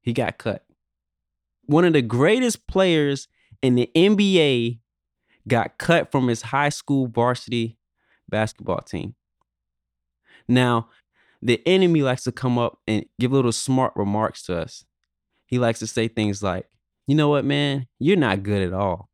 He 0.01 0.13
got 0.13 0.38
cut. 0.38 0.63
One 1.65 1.86
of 1.86 1.93
the 1.93 2.01
greatest 2.01 2.67
players 2.67 3.27
in 3.61 3.75
the 3.75 3.89
NBA 3.95 4.79
got 5.47 5.77
cut 5.77 6.11
from 6.11 6.27
his 6.27 6.43
high 6.43 6.69
school 6.69 7.07
varsity 7.07 7.77
basketball 8.29 8.81
team. 8.81 9.15
Now, 10.47 10.89
the 11.41 11.61
enemy 11.65 12.01
likes 12.01 12.23
to 12.23 12.31
come 12.31 12.57
up 12.57 12.79
and 12.87 13.05
give 13.19 13.31
little 13.31 13.51
smart 13.51 13.93
remarks 13.95 14.43
to 14.43 14.57
us. 14.57 14.85
He 15.45 15.59
likes 15.59 15.79
to 15.79 15.87
say 15.87 16.07
things 16.07 16.43
like, 16.43 16.67
you 17.07 17.15
know 17.15 17.29
what, 17.29 17.45
man? 17.45 17.87
You're 17.97 18.17
not 18.17 18.43
good 18.43 18.61
at 18.61 18.73
all. 18.73 19.09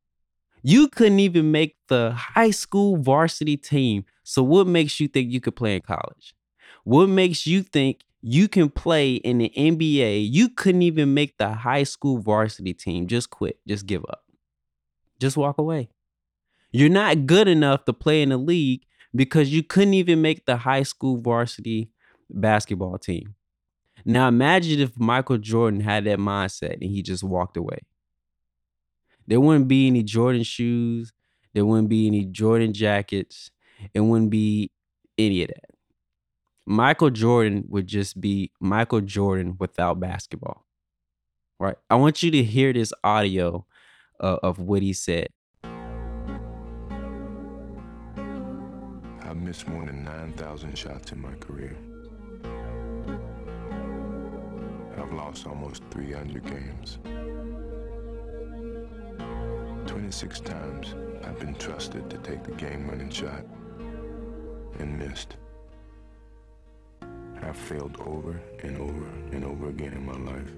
You 0.63 0.87
couldn't 0.89 1.19
even 1.19 1.51
make 1.51 1.75
the 1.87 2.11
high 2.11 2.51
school 2.51 2.97
varsity 2.97 3.55
team. 3.55 4.05
So 4.23 4.41
what 4.41 4.67
makes 4.67 4.99
you 4.99 5.07
think 5.07 5.31
you 5.31 5.39
could 5.39 5.55
play 5.55 5.75
in 5.75 5.81
college? 5.81 6.35
What 6.83 7.07
makes 7.07 7.45
you 7.45 7.61
think 7.61 8.01
you 8.21 8.47
can 8.47 8.69
play 8.69 9.15
in 9.15 9.37
the 9.37 9.51
NBA? 9.55 10.27
You 10.29 10.49
couldn't 10.49 10.81
even 10.81 11.13
make 11.13 11.37
the 11.37 11.53
high 11.53 11.83
school 11.83 12.17
varsity 12.17 12.73
team. 12.73 13.07
Just 13.07 13.29
quit. 13.29 13.59
Just 13.67 13.85
give 13.85 14.03
up. 14.09 14.24
Just 15.25 15.37
walk 15.37 15.57
away. 15.57 15.89
You're 16.71 16.87
not 16.87 17.25
good 17.25 17.47
enough 17.47 17.85
to 17.85 17.93
play 17.93 18.21
in 18.21 18.29
the 18.29 18.37
league 18.37 18.83
because 19.15 19.51
you 19.51 19.63
couldn't 19.63 19.95
even 19.95 20.21
make 20.21 20.45
the 20.45 20.55
high 20.55 20.83
school 20.83 21.19
varsity 21.19 21.89
basketball 22.29 22.99
team. 22.99 23.33
Now 24.05 24.27
imagine 24.27 24.79
if 24.79 24.99
Michael 24.99 25.39
Jordan 25.39 25.79
had 25.79 26.03
that 26.03 26.19
mindset 26.19 26.73
and 26.73 26.83
he 26.83 27.01
just 27.01 27.23
walked 27.23 27.57
away. 27.57 27.79
There 29.25 29.41
wouldn't 29.41 29.67
be 29.67 29.87
any 29.87 30.03
Jordan 30.03 30.43
shoes. 30.43 31.11
There 31.55 31.65
wouldn't 31.65 31.89
be 31.89 32.05
any 32.05 32.25
Jordan 32.25 32.71
jackets. 32.71 33.49
It 33.95 34.01
wouldn't 34.01 34.29
be 34.29 34.69
any 35.17 35.41
of 35.41 35.47
that. 35.47 35.71
Michael 36.67 37.09
Jordan 37.09 37.63
would 37.69 37.87
just 37.87 38.21
be 38.21 38.51
Michael 38.59 39.01
Jordan 39.01 39.55
without 39.59 39.99
basketball. 39.99 40.67
Right? 41.59 41.77
I 41.89 41.95
want 41.95 42.21
you 42.21 42.29
to 42.29 42.43
hear 42.43 42.73
this 42.73 42.93
audio 43.03 43.65
uh, 44.19 44.37
of 44.43 44.59
what 44.59 44.81
he 44.81 44.93
said. 44.93 45.27
I've 49.23 49.37
missed 49.37 49.67
more 49.67 49.85
than 49.85 50.03
9,000 50.03 50.77
shots 50.77 51.11
in 51.11 51.21
my 51.21 51.33
career. 51.35 51.75
I've 54.97 55.11
lost 55.13 55.45
almost 55.45 55.83
300 55.91 56.43
games. 56.45 56.99
26 59.87 60.39
times 60.41 60.95
I've 61.23 61.39
been 61.39 61.55
trusted 61.55 62.09
to 62.09 62.17
take 62.17 62.43
the 62.43 62.51
game 62.53 62.87
winning 62.87 63.09
shot 63.09 63.45
and 64.79 64.97
missed. 64.97 65.37
I've 67.41 67.57
failed 67.57 67.97
over 68.05 68.39
and 68.63 68.77
over 68.77 69.05
and 69.31 69.45
over 69.45 69.69
again 69.69 69.93
in 69.93 70.05
my 70.05 70.17
life. 70.31 70.51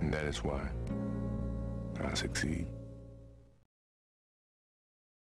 And 0.00 0.12
that 0.12 0.24
is 0.24 0.44
why 0.44 0.68
I 2.02 2.14
succeed. 2.14 2.66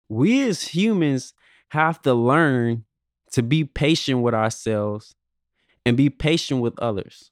We 0.10 0.48
as 0.48 0.68
humans 0.68 1.34
have 1.70 2.02
to 2.04 2.14
learn 2.14 2.86
to 3.32 3.42
be 3.42 3.64
patient 3.64 4.22
with 4.22 4.34
ourselves 4.34 5.16
and 5.86 5.98
be 5.98 6.10
patient 6.10 6.62
with 6.62 6.78
others. 6.80 7.32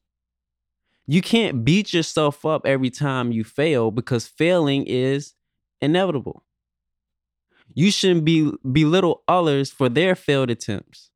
You 1.07 1.21
can't 1.21 1.65
beat 1.65 1.93
yourself 1.93 2.45
up 2.45 2.65
every 2.65 2.89
time 2.89 3.31
you 3.31 3.43
fail 3.43 3.91
because 3.91 4.27
failing 4.27 4.85
is 4.87 5.33
inevitable. 5.81 6.43
You 7.73 7.91
shouldn't 7.91 8.25
be 8.25 8.51
belittle 8.69 9.23
others 9.27 9.71
for 9.71 9.89
their 9.89 10.15
failed 10.15 10.49
attempts 10.49 11.09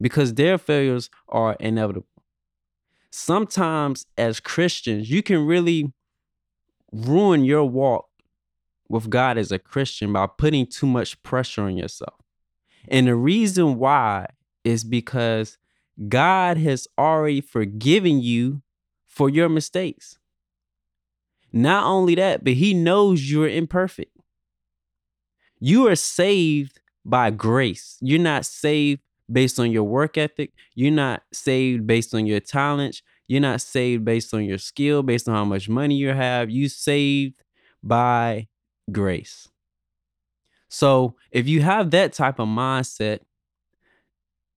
because 0.00 0.34
their 0.34 0.58
failures 0.58 1.10
are 1.28 1.54
inevitable. 1.60 2.17
Sometimes 3.10 4.06
as 4.16 4.40
Christians, 4.40 5.10
you 5.10 5.22
can 5.22 5.46
really 5.46 5.92
ruin 6.92 7.44
your 7.44 7.64
walk 7.64 8.08
with 8.88 9.10
God 9.10 9.38
as 9.38 9.52
a 9.52 9.58
Christian 9.58 10.12
by 10.12 10.26
putting 10.26 10.66
too 10.66 10.86
much 10.86 11.22
pressure 11.22 11.62
on 11.62 11.76
yourself. 11.76 12.14
And 12.88 13.06
the 13.06 13.14
reason 13.14 13.78
why 13.78 14.26
is 14.64 14.84
because 14.84 15.58
God 16.08 16.56
has 16.58 16.86
already 16.96 17.40
forgiven 17.40 18.20
you 18.20 18.62
for 19.06 19.28
your 19.28 19.48
mistakes. 19.48 20.18
Not 21.52 21.84
only 21.84 22.14
that, 22.14 22.44
but 22.44 22.54
He 22.54 22.74
knows 22.74 23.30
you're 23.30 23.48
imperfect. 23.48 24.16
You 25.58 25.88
are 25.88 25.96
saved 25.96 26.80
by 27.04 27.30
grace. 27.30 27.96
You're 28.00 28.20
not 28.20 28.46
saved 28.46 29.02
based 29.30 29.58
on 29.58 29.70
your 29.70 29.84
work 29.84 30.16
ethic. 30.16 30.52
You're 30.74 30.90
not 30.90 31.22
saved 31.32 31.86
based 31.86 32.14
on 32.14 32.26
your 32.26 32.40
talents. 32.40 33.02
You're 33.26 33.40
not 33.40 33.60
saved 33.60 34.04
based 34.04 34.32
on 34.32 34.44
your 34.44 34.58
skill, 34.58 35.02
based 35.02 35.28
on 35.28 35.34
how 35.34 35.44
much 35.44 35.68
money 35.68 35.96
you 35.96 36.08
have. 36.08 36.50
You 36.50 36.68
saved 36.68 37.42
by 37.82 38.48
grace. 38.90 39.48
So 40.68 41.16
if 41.30 41.48
you 41.48 41.62
have 41.62 41.90
that 41.90 42.12
type 42.12 42.38
of 42.38 42.48
mindset, 42.48 43.20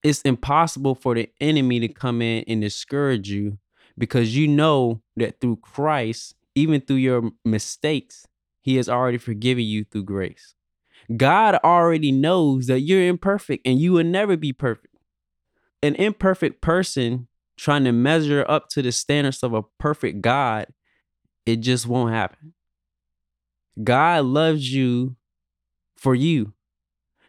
it's 0.04 0.22
impossible 0.22 0.96
for 0.96 1.16
the 1.16 1.30
enemy 1.40 1.80
to 1.80 1.88
come 1.88 2.22
in 2.22 2.44
and 2.48 2.62
discourage 2.62 3.30
you 3.30 3.58
because 3.98 4.36
you 4.36 4.48
know 4.48 5.02
that 5.16 5.40
through 5.40 5.58
Christ, 5.58 6.36
even 6.56 6.82
through 6.82 6.98
your 6.98 7.32
mistakes, 7.46 8.26
he 8.62 8.78
has 8.78 8.90
already 8.90 9.18
forgiven 9.18 9.64
you 9.64 9.84
through 9.84 10.04
grace. 10.04 10.56
God 11.18 11.56
already 11.64 12.12
knows 12.12 12.68
that 12.68 12.82
you're 12.82 13.08
imperfect 13.08 13.66
and 13.66 13.80
you 13.80 13.94
will 13.94 14.04
never 14.04 14.38
be 14.38 14.54
perfect. 14.54 14.96
An 15.84 15.96
imperfect 15.96 16.62
person 16.62 17.28
trying 17.58 17.84
to 17.84 17.92
measure 17.92 18.46
up 18.48 18.70
to 18.70 18.82
the 18.82 18.92
standards 18.92 19.44
of 19.44 19.54
a 19.54 19.64
perfect 19.80 20.22
God, 20.22 20.68
it 21.46 21.58
just 21.58 21.88
won't 21.88 22.14
happen. 22.14 22.54
God 23.84 24.26
loves 24.26 24.74
you 24.74 25.16
for 25.96 26.14
you, 26.16 26.54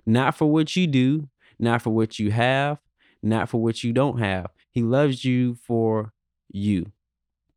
not 0.05 0.35
for 0.35 0.51
what 0.51 0.75
you 0.77 0.87
do, 0.87 1.29
not 1.59 1.83
for 1.83 1.91
what 1.91 2.19
you 2.19 2.31
have, 2.31 2.79
not 3.23 3.49
for 3.49 3.62
what 3.62 3.85
you 3.85 3.93
don't 3.93 4.19
have. 4.19 4.49
He 4.71 4.83
loves 4.83 5.25
you 5.25 5.55
for 5.55 6.12
you. 6.51 6.93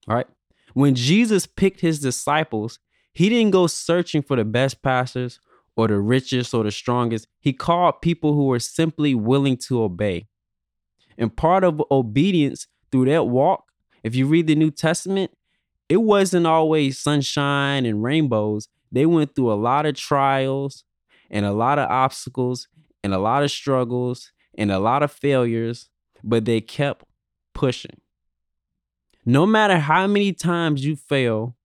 All 0.08 0.16
right. 0.16 0.28
When 0.74 0.96
Jesus 0.96 1.48
picked 1.48 1.82
his 1.82 2.00
disciples, 2.00 2.80
he 3.14 3.30
didn't 3.30 3.52
go 3.52 3.68
searching 3.68 4.22
for 4.22 4.36
the 4.36 4.44
best 4.44 4.82
pastors 4.82 5.40
or 5.76 5.88
the 5.88 6.00
richest 6.00 6.54
or 6.54 6.64
the 6.64 6.72
strongest. 6.72 7.28
He 7.40 7.54
called 7.54 8.02
people 8.02 8.34
who 8.34 8.46
were 8.46 8.60
simply 8.60 9.14
willing 9.14 9.58
to 9.58 9.84
obey. 9.84 10.28
And 11.18 11.36
part 11.36 11.64
of 11.64 11.82
obedience 11.92 12.68
through 12.92 13.06
that 13.06 13.26
walk, 13.26 13.66
if 14.04 14.16
you 14.16 14.28
read 14.28 14.48
the 14.48 14.56
New 14.56 14.72
Testament, 14.72 15.32
it 15.90 15.98
wasn't 15.98 16.48
always 16.48 17.00
sunshine 17.00 17.86
and 17.86 18.04
rainbows. 18.04 18.68
They 18.92 19.06
went 19.06 19.36
through 19.36 19.52
a 19.52 19.56
lot 19.56 19.86
of 19.86 19.96
trials 19.96 20.84
and 21.30 21.46
a 21.46 21.54
lot 21.54 21.80
of 21.80 21.90
obstacles 21.90 22.68
and 23.04 23.14
a 23.14 23.20
lot 23.20 23.44
of 23.44 23.52
struggles 23.52 24.32
and 24.58 24.72
a 24.72 24.80
lot 24.80 25.04
of 25.04 25.12
failures, 25.12 25.90
but 26.24 26.46
they 26.46 26.62
kept 26.62 27.06
pushing. 27.54 28.00
No 29.26 29.46
matter 29.46 29.80
how 29.80 30.08
many 30.08 30.34
times 30.34 30.86
you 30.86 30.96
fail, 30.96 31.56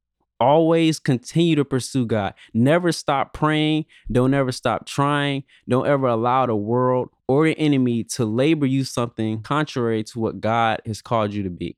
always 0.40 0.98
continue 0.98 1.54
to 1.56 1.64
pursue 1.64 2.06
God. 2.06 2.34
Never 2.54 2.90
stop 2.90 3.34
praying. 3.34 3.84
Don't 4.10 4.34
ever 4.34 4.50
stop 4.50 4.86
trying. 4.86 5.44
Don't 5.68 5.86
ever 5.86 6.06
allow 6.06 6.46
the 6.46 6.56
world 6.56 7.10
or 7.28 7.46
the 7.46 7.58
enemy 7.58 8.02
to 8.04 8.24
labor 8.24 8.66
you 8.66 8.84
something 8.84 9.42
contrary 9.42 10.02
to 10.04 10.18
what 10.18 10.40
God 10.40 10.80
has 10.86 11.02
called 11.02 11.32
you 11.34 11.42
to 11.42 11.50
be. 11.50 11.76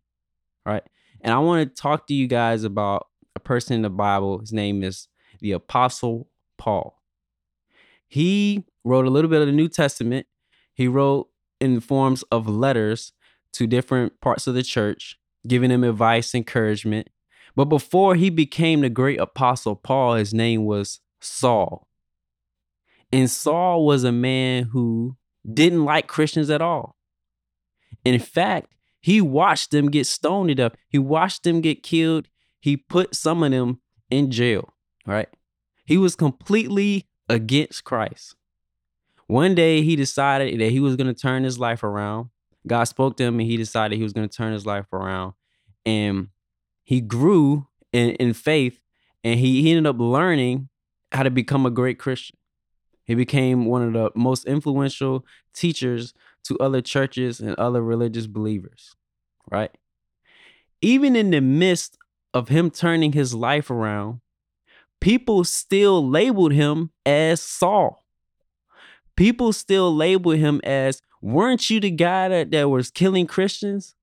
All 0.64 0.73
right. 0.73 0.85
And 1.21 1.35
I 1.35 1.38
want 1.38 1.69
to 1.69 1.83
talk 1.83 2.07
to 2.07 2.14
you 2.14 2.26
guys 2.26 2.64
about 2.64 3.09
a 3.35 3.40
person 3.40 3.75
in 3.75 3.83
the 3.83 3.90
Bible. 3.90 4.38
His 4.38 4.52
name 4.52 4.83
is 4.83 5.09
the 5.40 5.52
Apostle 5.52 6.28
Paul. 6.57 7.02
He 8.09 8.64
wrote 8.85 9.07
a 9.07 9.11
little 9.11 9.31
bit 9.31 9.40
of 9.40 9.47
the 9.47 9.52
New 9.52 9.69
Testament. 9.69 10.26
He 10.75 10.88
wrote 10.88 11.28
in 11.61 11.81
forms 11.81 12.23
of 12.25 12.49
letters 12.49 13.12
to 13.52 13.66
different 13.66 14.21
parts 14.21 14.47
of 14.47 14.54
the 14.54 14.62
church, 14.62 15.19
giving 15.47 15.71
them 15.71 15.85
advice, 15.85 16.35
encouragement. 16.35 17.09
But 17.54 17.66
before 17.66 18.14
he 18.14 18.30
became 18.30 18.80
the 18.80 18.88
great 18.88 19.21
apostle 19.21 19.76
Paul, 19.76 20.14
his 20.14 20.32
name 20.32 20.64
was 20.64 21.00
Saul. 21.21 21.88
And 23.12 23.30
Saul 23.30 23.85
was 23.85 24.04
a 24.04 24.12
man 24.12 24.64
who 24.64 25.16
didn't 25.52 25.85
like 25.85 26.06
Christians 26.06 26.49
at 26.49 26.62
all. 26.62 26.97
In 28.04 28.18
fact, 28.18 28.73
he 29.00 29.21
watched 29.21 29.71
them 29.71 29.90
get 29.90 30.06
stoned 30.06 30.49
to 30.49 30.54
death. 30.54 30.73
He 30.88 30.99
watched 30.99 31.42
them 31.42 31.61
get 31.61 31.82
killed. 31.82 32.28
He 32.61 32.76
put 32.76 33.14
some 33.14 33.42
of 33.42 33.50
them 33.50 33.80
in 34.11 34.30
jail, 34.30 34.73
right? 35.06 35.28
He 35.85 35.99
was 35.99 36.16
completely 36.16 37.09
against 37.28 37.85
Christ. 37.85 38.37
One 39.26 39.54
day 39.54 39.82
he 39.82 39.97
decided 39.97 40.59
that 40.61 40.71
he 40.71 40.80
was 40.80 40.97
going 40.97 41.12
to 41.12 41.21
turn 41.21 41.44
his 41.44 41.59
life 41.59 41.82
around. 41.82 42.28
God 42.66 42.85
spoke 42.85 43.16
to 43.16 43.25
him 43.25 43.40
and 43.40 43.49
he 43.49 43.56
decided 43.56 43.97
he 43.97 44.04
was 44.04 44.12
going 44.12 44.28
to 44.28 44.37
turn 44.37 44.52
his 44.52 44.66
life 44.66 44.92
around. 44.92 45.35
And 45.85 46.28
he 46.85 47.01
grew 47.01 47.67
in, 47.93 48.11
in 48.11 48.33
faith 48.33 48.81
and 49.25 49.39
he, 49.39 49.62
he 49.62 49.71
ended 49.71 49.87
up 49.87 49.99
learning 49.99 50.69
how 51.12 51.23
to 51.23 51.31
become 51.31 51.67
a 51.67 51.71
great 51.71 51.99
Christian. 51.99 52.37
He 53.05 53.15
became 53.15 53.67
one 53.67 53.83
of 53.83 53.93
the 53.93 54.11
most 54.15 54.47
influential 54.47 55.25
teachers 55.53 56.15
to 56.45 56.59
other 56.59 56.81
churches 56.81 57.41
and 57.41 57.55
other 57.57 57.83
religious 57.83 58.27
believers, 58.27 58.95
right? 59.51 59.77
Even 60.81 61.15
in 61.15 61.31
the 61.31 61.41
midst 61.41 61.99
of 62.35 62.49
him 62.49 62.71
turning 62.71 63.12
his 63.12 63.35
life 63.35 63.71
around, 63.71 64.21
people 65.01 65.45
still 65.45 66.07
labeled 66.07 66.53
him 66.53 66.91
as 67.05 67.41
Saul. 67.41 68.05
People 69.17 69.53
still 69.53 69.95
labeled 69.95 70.39
him 70.39 70.61
as, 70.65 71.03
weren't 71.21 71.69
you 71.69 71.81
the 71.81 71.91
guy 71.91 72.29
that, 72.29 72.51
that 72.51 72.71
was 72.71 72.91
killing 72.91 73.27
Christians? 73.27 73.95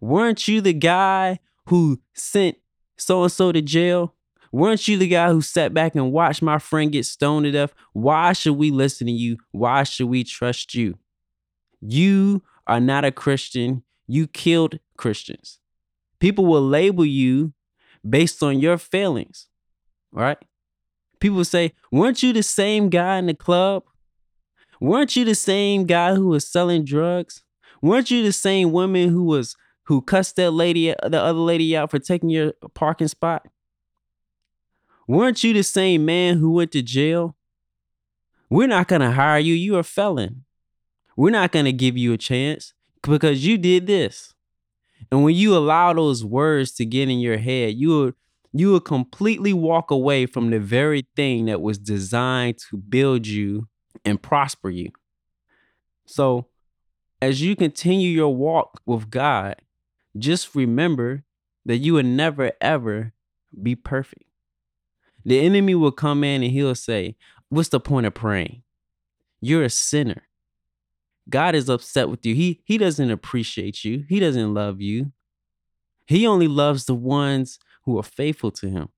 Weren't 0.00 0.48
you 0.48 0.60
the 0.60 0.72
guy 0.72 1.38
who 1.66 2.00
sent 2.14 2.56
so 2.96 3.22
and 3.22 3.32
so 3.32 3.52
to 3.52 3.62
jail? 3.62 4.14
Weren't 4.52 4.86
you 4.86 4.98
the 4.98 5.08
guy 5.08 5.30
who 5.30 5.40
sat 5.40 5.72
back 5.72 5.94
and 5.94 6.12
watched 6.12 6.42
my 6.42 6.58
friend 6.58 6.92
get 6.92 7.06
stoned 7.06 7.44
to 7.44 7.52
death? 7.52 7.72
Why 7.94 8.34
should 8.34 8.54
we 8.54 8.70
listen 8.70 9.06
to 9.06 9.12
you? 9.12 9.38
Why 9.50 9.82
should 9.82 10.08
we 10.08 10.24
trust 10.24 10.74
you? 10.74 10.98
You 11.80 12.42
are 12.66 12.80
not 12.80 13.04
a 13.04 13.10
Christian. 13.10 13.82
You 14.06 14.26
killed 14.26 14.78
Christians. 14.98 15.58
People 16.20 16.44
will 16.44 16.66
label 16.66 17.04
you 17.04 17.54
based 18.08 18.42
on 18.42 18.60
your 18.60 18.76
failings, 18.76 19.48
right? 20.12 20.38
People 21.18 21.44
say, 21.44 21.72
weren't 21.90 22.22
you 22.22 22.32
the 22.32 22.42
same 22.42 22.88
guy 22.88 23.16
in 23.16 23.26
the 23.26 23.34
club? 23.34 23.84
Weren't 24.80 25.16
you 25.16 25.24
the 25.24 25.34
same 25.34 25.84
guy 25.84 26.14
who 26.14 26.28
was 26.28 26.46
selling 26.46 26.84
drugs? 26.84 27.42
Weren't 27.80 28.10
you 28.10 28.22
the 28.22 28.32
same 28.32 28.72
woman 28.72 29.08
who 29.08 29.24
was 29.24 29.56
who 29.84 30.00
cussed 30.00 30.36
that 30.36 30.52
lady, 30.52 30.94
the 31.02 31.20
other 31.20 31.38
lady 31.38 31.76
out 31.76 31.90
for 31.90 31.98
taking 31.98 32.28
your 32.28 32.52
parking 32.74 33.08
spot? 33.08 33.46
Weren't 35.06 35.42
you 35.42 35.52
the 35.52 35.62
same 35.62 36.04
man 36.04 36.38
who 36.38 36.52
went 36.52 36.72
to 36.72 36.82
jail? 36.82 37.36
We're 38.48 38.68
not 38.68 38.88
going 38.88 39.00
to 39.00 39.12
hire 39.12 39.38
you. 39.38 39.54
You're 39.54 39.80
a 39.80 39.84
felon. 39.84 40.44
We're 41.16 41.30
not 41.30 41.52
going 41.52 41.64
to 41.64 41.72
give 41.72 41.96
you 41.96 42.12
a 42.12 42.18
chance 42.18 42.74
because 43.02 43.46
you 43.46 43.58
did 43.58 43.86
this. 43.86 44.34
And 45.10 45.24
when 45.24 45.34
you 45.34 45.56
allow 45.56 45.92
those 45.92 46.24
words 46.24 46.72
to 46.72 46.84
get 46.84 47.08
in 47.08 47.18
your 47.18 47.38
head, 47.38 47.74
you 47.74 47.88
will 47.88 48.12
you 48.54 48.70
will 48.70 48.80
completely 48.80 49.54
walk 49.54 49.90
away 49.90 50.26
from 50.26 50.50
the 50.50 50.60
very 50.60 51.06
thing 51.16 51.46
that 51.46 51.62
was 51.62 51.78
designed 51.78 52.58
to 52.70 52.76
build 52.76 53.26
you 53.26 53.66
and 54.04 54.22
prosper 54.22 54.68
you. 54.68 54.90
So, 56.04 56.48
as 57.22 57.40
you 57.40 57.56
continue 57.56 58.10
your 58.10 58.34
walk 58.34 58.82
with 58.84 59.08
God, 59.08 59.56
just 60.18 60.54
remember 60.54 61.24
that 61.64 61.78
you 61.78 61.94
will 61.94 62.02
never 62.02 62.52
ever 62.60 63.12
be 63.60 63.74
perfect. 63.74 64.24
The 65.24 65.40
enemy 65.40 65.74
will 65.74 65.92
come 65.92 66.24
in 66.24 66.42
and 66.42 66.52
he'll 66.52 66.74
say, 66.74 67.16
What's 67.48 67.68
the 67.68 67.80
point 67.80 68.06
of 68.06 68.14
praying? 68.14 68.62
You're 69.40 69.64
a 69.64 69.70
sinner. 69.70 70.22
God 71.28 71.54
is 71.54 71.68
upset 71.68 72.08
with 72.08 72.24
you. 72.26 72.34
He 72.34 72.62
he 72.64 72.78
doesn't 72.78 73.10
appreciate 73.10 73.84
you. 73.84 74.04
He 74.08 74.20
doesn't 74.20 74.54
love 74.54 74.80
you. 74.80 75.12
He 76.06 76.26
only 76.26 76.48
loves 76.48 76.86
the 76.86 76.94
ones 76.94 77.58
who 77.84 77.98
are 77.98 78.02
faithful 78.02 78.50
to 78.52 78.68
him. 78.68 78.88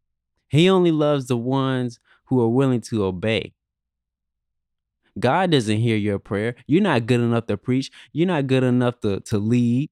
He 0.48 0.68
only 0.68 0.90
loves 0.90 1.26
the 1.26 1.36
ones 1.36 2.00
who 2.26 2.40
are 2.40 2.48
willing 2.48 2.80
to 2.82 3.04
obey. 3.04 3.54
God 5.18 5.50
doesn't 5.50 5.78
hear 5.78 5.96
your 5.96 6.18
prayer. 6.18 6.56
You're 6.66 6.82
not 6.82 7.06
good 7.06 7.20
enough 7.20 7.46
to 7.46 7.56
preach. 7.56 7.90
You're 8.12 8.26
not 8.26 8.46
good 8.46 8.64
enough 8.64 9.00
to, 9.00 9.20
to 9.20 9.38
lead. 9.38 9.90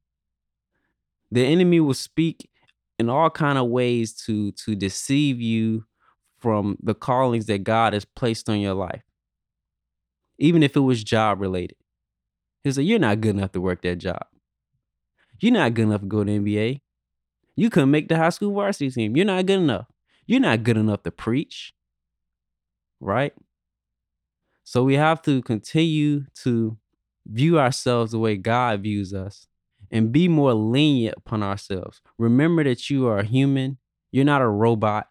The 1.32 1.46
enemy 1.46 1.80
will 1.80 1.94
speak 1.94 2.50
in 2.98 3.08
all 3.08 3.30
kind 3.30 3.56
of 3.56 3.68
ways 3.68 4.12
to 4.26 4.52
to 4.52 4.74
deceive 4.76 5.40
you 5.40 5.86
from 6.38 6.76
the 6.82 6.94
callings 6.94 7.46
that 7.46 7.64
God 7.64 7.94
has 7.94 8.04
placed 8.04 8.50
on 8.50 8.60
your 8.60 8.74
life. 8.74 9.02
Even 10.38 10.62
if 10.62 10.76
it 10.76 10.80
was 10.80 11.02
job 11.02 11.40
related. 11.40 11.78
He'll 12.62 12.74
say, 12.74 12.82
You're 12.82 12.98
not 12.98 13.22
good 13.22 13.34
enough 13.36 13.52
to 13.52 13.62
work 13.62 13.80
that 13.82 13.96
job. 13.96 14.26
You're 15.40 15.54
not 15.54 15.72
good 15.72 15.84
enough 15.84 16.02
to 16.02 16.06
go 16.06 16.22
to 16.22 16.30
NBA. 16.30 16.82
You 17.56 17.70
couldn't 17.70 17.90
make 17.90 18.08
the 18.08 18.18
high 18.18 18.28
school 18.28 18.52
varsity 18.52 18.90
team. 18.90 19.16
You're 19.16 19.24
not 19.24 19.46
good 19.46 19.60
enough. 19.60 19.86
You're 20.26 20.40
not 20.40 20.62
good 20.62 20.76
enough 20.76 21.02
to 21.04 21.10
preach. 21.10 21.72
Right? 23.00 23.32
So 24.64 24.84
we 24.84 24.94
have 24.94 25.22
to 25.22 25.40
continue 25.40 26.26
to 26.42 26.76
view 27.26 27.58
ourselves 27.58 28.12
the 28.12 28.18
way 28.18 28.36
God 28.36 28.82
views 28.82 29.14
us 29.14 29.46
and 29.92 30.10
be 30.10 30.26
more 30.26 30.54
lenient 30.54 31.14
upon 31.18 31.42
ourselves. 31.42 32.00
Remember 32.18 32.64
that 32.64 32.88
you 32.88 33.06
are 33.06 33.18
a 33.18 33.24
human. 33.24 33.76
You're 34.10 34.24
not 34.24 34.42
a 34.42 34.48
robot. 34.48 35.08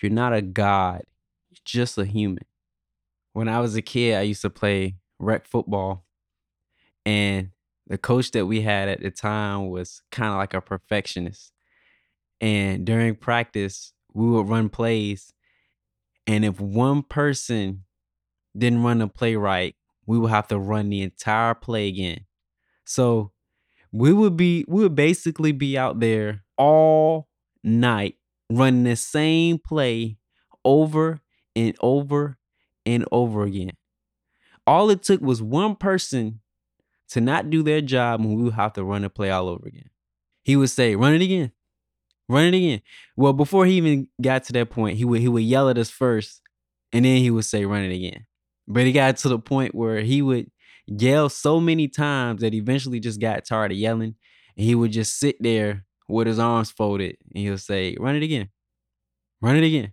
You're 0.00 0.12
not 0.12 0.34
a 0.34 0.42
god. 0.42 1.02
You're 1.50 1.58
just 1.64 1.96
a 1.98 2.04
human. 2.04 2.44
When 3.32 3.48
I 3.48 3.60
was 3.60 3.74
a 3.74 3.82
kid, 3.82 4.16
I 4.16 4.22
used 4.22 4.42
to 4.42 4.50
play 4.50 4.96
rec 5.18 5.46
football. 5.46 6.04
And 7.06 7.50
the 7.86 7.96
coach 7.96 8.30
that 8.32 8.46
we 8.46 8.60
had 8.60 8.90
at 8.90 9.00
the 9.00 9.10
time 9.10 9.70
was 9.70 10.02
kind 10.12 10.30
of 10.30 10.36
like 10.36 10.52
a 10.52 10.60
perfectionist. 10.60 11.52
And 12.40 12.84
during 12.84 13.16
practice, 13.16 13.94
we 14.12 14.28
would 14.28 14.48
run 14.48 14.68
plays. 14.68 15.32
And 16.26 16.44
if 16.44 16.60
one 16.60 17.02
person 17.02 17.84
didn't 18.56 18.82
run 18.82 18.98
the 18.98 19.08
play 19.08 19.36
right, 19.36 19.74
we 20.06 20.18
would 20.18 20.30
have 20.30 20.48
to 20.48 20.58
run 20.58 20.90
the 20.90 21.00
entire 21.00 21.54
play 21.54 21.88
again. 21.88 22.26
So 22.84 23.32
we 23.92 24.12
would 24.12 24.36
be 24.36 24.64
we 24.68 24.82
would 24.82 24.94
basically 24.94 25.52
be 25.52 25.78
out 25.78 26.00
there 26.00 26.44
all 26.56 27.28
night 27.62 28.16
running 28.50 28.84
the 28.84 28.96
same 28.96 29.58
play 29.58 30.18
over 30.64 31.20
and 31.54 31.76
over 31.80 32.38
and 32.86 33.04
over 33.12 33.44
again. 33.44 33.72
All 34.66 34.90
it 34.90 35.02
took 35.02 35.20
was 35.20 35.40
one 35.42 35.76
person 35.76 36.40
to 37.10 37.20
not 37.20 37.50
do 37.50 37.62
their 37.62 37.80
job 37.80 38.20
and 38.20 38.36
we 38.36 38.42
would 38.44 38.54
have 38.54 38.74
to 38.74 38.84
run 38.84 39.02
the 39.02 39.10
play 39.10 39.30
all 39.30 39.48
over 39.48 39.66
again. 39.66 39.90
He 40.44 40.56
would 40.56 40.70
say, 40.70 40.94
run 40.94 41.14
it 41.14 41.22
again. 41.22 41.52
Run 42.28 42.44
it 42.44 42.54
again. 42.54 42.82
Well, 43.16 43.32
before 43.32 43.64
he 43.64 43.74
even 43.74 44.08
got 44.20 44.44
to 44.44 44.52
that 44.54 44.70
point, 44.70 44.98
he 44.98 45.04
would 45.04 45.20
he 45.20 45.28
would 45.28 45.44
yell 45.44 45.70
at 45.70 45.78
us 45.78 45.88
first, 45.88 46.42
and 46.92 47.04
then 47.04 47.18
he 47.18 47.30
would 47.30 47.46
say, 47.46 47.64
run 47.64 47.84
it 47.84 47.94
again. 47.94 48.26
But 48.66 48.84
he 48.84 48.92
got 48.92 49.16
to 49.18 49.30
the 49.30 49.38
point 49.38 49.74
where 49.74 50.00
he 50.00 50.20
would 50.20 50.50
yell 50.88 51.28
so 51.28 51.60
many 51.60 51.88
times 51.88 52.40
that 52.40 52.54
eventually 52.54 53.00
just 53.00 53.20
got 53.20 53.44
tired 53.44 53.72
of 53.72 53.78
yelling. 53.78 54.14
And 54.56 54.66
he 54.66 54.74
would 54.74 54.92
just 54.92 55.18
sit 55.18 55.36
there 55.40 55.84
with 56.08 56.26
his 56.26 56.38
arms 56.38 56.70
folded 56.70 57.16
and 57.34 57.38
he'll 57.42 57.58
say, 57.58 57.96
Run 57.98 58.16
it 58.16 58.22
again. 58.22 58.48
Run 59.40 59.56
it 59.56 59.64
again. 59.64 59.92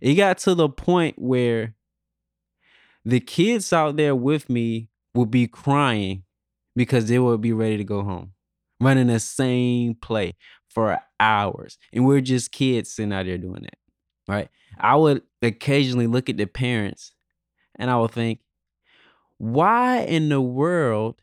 It 0.00 0.14
got 0.14 0.38
to 0.38 0.54
the 0.54 0.68
point 0.68 1.18
where 1.18 1.74
the 3.04 3.20
kids 3.20 3.72
out 3.72 3.96
there 3.96 4.14
with 4.14 4.48
me 4.48 4.90
would 5.14 5.30
be 5.30 5.46
crying 5.46 6.24
because 6.74 7.06
they 7.08 7.18
would 7.18 7.40
be 7.40 7.52
ready 7.52 7.78
to 7.78 7.84
go 7.84 8.02
home, 8.02 8.32
running 8.80 9.06
the 9.06 9.20
same 9.20 9.94
play 9.94 10.34
for 10.68 11.00
hours. 11.18 11.78
And 11.92 12.06
we're 12.06 12.20
just 12.20 12.52
kids 12.52 12.94
sitting 12.94 13.12
out 13.12 13.26
there 13.26 13.38
doing 13.38 13.62
that. 13.62 13.78
Right. 14.28 14.48
I 14.78 14.96
would 14.96 15.22
occasionally 15.40 16.06
look 16.06 16.28
at 16.28 16.36
the 16.36 16.46
parents 16.46 17.12
and 17.78 17.90
I 17.90 17.96
would 17.96 18.10
think, 18.10 18.40
why 19.38 19.98
in 20.00 20.28
the 20.28 20.40
world 20.40 21.16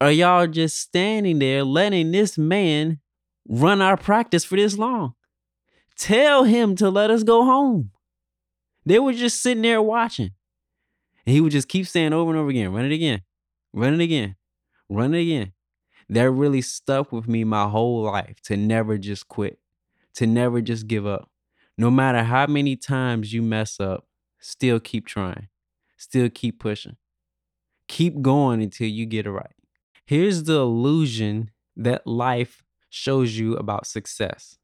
are 0.00 0.12
y'all 0.12 0.46
just 0.46 0.78
standing 0.78 1.38
there 1.38 1.64
letting 1.64 2.12
this 2.12 2.38
man 2.38 3.00
run 3.48 3.82
our 3.82 3.96
practice 3.96 4.44
for 4.44 4.56
this 4.56 4.78
long? 4.78 5.14
Tell 5.96 6.44
him 6.44 6.76
to 6.76 6.90
let 6.90 7.10
us 7.10 7.24
go 7.24 7.44
home. 7.44 7.90
They 8.86 8.98
were 8.98 9.12
just 9.12 9.42
sitting 9.42 9.62
there 9.62 9.82
watching. 9.82 10.30
And 11.26 11.34
he 11.34 11.40
would 11.40 11.52
just 11.52 11.68
keep 11.68 11.86
saying 11.86 12.12
over 12.12 12.30
and 12.30 12.38
over 12.38 12.48
again, 12.48 12.72
run 12.72 12.84
it 12.84 12.92
again, 12.92 13.22
run 13.72 13.94
it 13.94 14.04
again, 14.04 14.36
run 14.88 15.14
it 15.14 15.20
again. 15.20 15.52
That 16.08 16.30
really 16.30 16.62
stuck 16.62 17.12
with 17.12 17.28
me 17.28 17.44
my 17.44 17.68
whole 17.68 18.02
life 18.02 18.40
to 18.44 18.56
never 18.56 18.96
just 18.96 19.28
quit, 19.28 19.58
to 20.14 20.26
never 20.26 20.62
just 20.62 20.86
give 20.86 21.06
up. 21.06 21.30
No 21.76 21.90
matter 21.90 22.22
how 22.22 22.46
many 22.46 22.76
times 22.76 23.32
you 23.32 23.42
mess 23.42 23.78
up, 23.78 24.06
still 24.38 24.80
keep 24.80 25.06
trying, 25.06 25.48
still 25.96 26.30
keep 26.30 26.58
pushing. 26.58 26.96
Keep 27.88 28.22
going 28.22 28.62
until 28.62 28.88
you 28.88 29.06
get 29.06 29.26
it 29.26 29.30
right. 29.30 29.54
Here's 30.06 30.44
the 30.44 30.60
illusion 30.60 31.50
that 31.76 32.06
life 32.06 32.62
shows 32.90 33.36
you 33.38 33.56
about 33.56 33.86
success. 33.86 34.58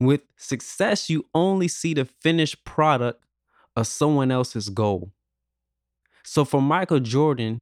With 0.00 0.22
success, 0.36 1.08
you 1.08 1.24
only 1.34 1.68
see 1.68 1.94
the 1.94 2.04
finished 2.04 2.64
product 2.64 3.24
of 3.76 3.86
someone 3.86 4.30
else's 4.30 4.68
goal. 4.68 5.12
So 6.24 6.44
for 6.44 6.60
Michael 6.62 7.00
Jordan, 7.00 7.58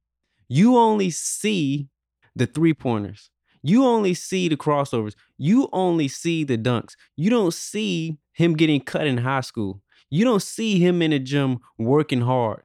you 0.47 0.77
only 0.77 1.09
see 1.09 1.89
the 2.35 2.45
three 2.45 2.73
pointers. 2.73 3.29
You 3.63 3.85
only 3.85 4.13
see 4.13 4.47
the 4.47 4.57
crossovers. 4.57 5.13
You 5.37 5.69
only 5.71 6.07
see 6.07 6.43
the 6.43 6.57
dunks. 6.57 6.95
You 7.15 7.29
don't 7.29 7.53
see 7.53 8.17
him 8.33 8.55
getting 8.55 8.81
cut 8.81 9.05
in 9.05 9.17
high 9.17 9.41
school. 9.41 9.81
You 10.09 10.25
don't 10.25 10.41
see 10.41 10.79
him 10.79 11.01
in 11.01 11.11
the 11.11 11.19
gym 11.19 11.59
working 11.77 12.21
hard. 12.21 12.63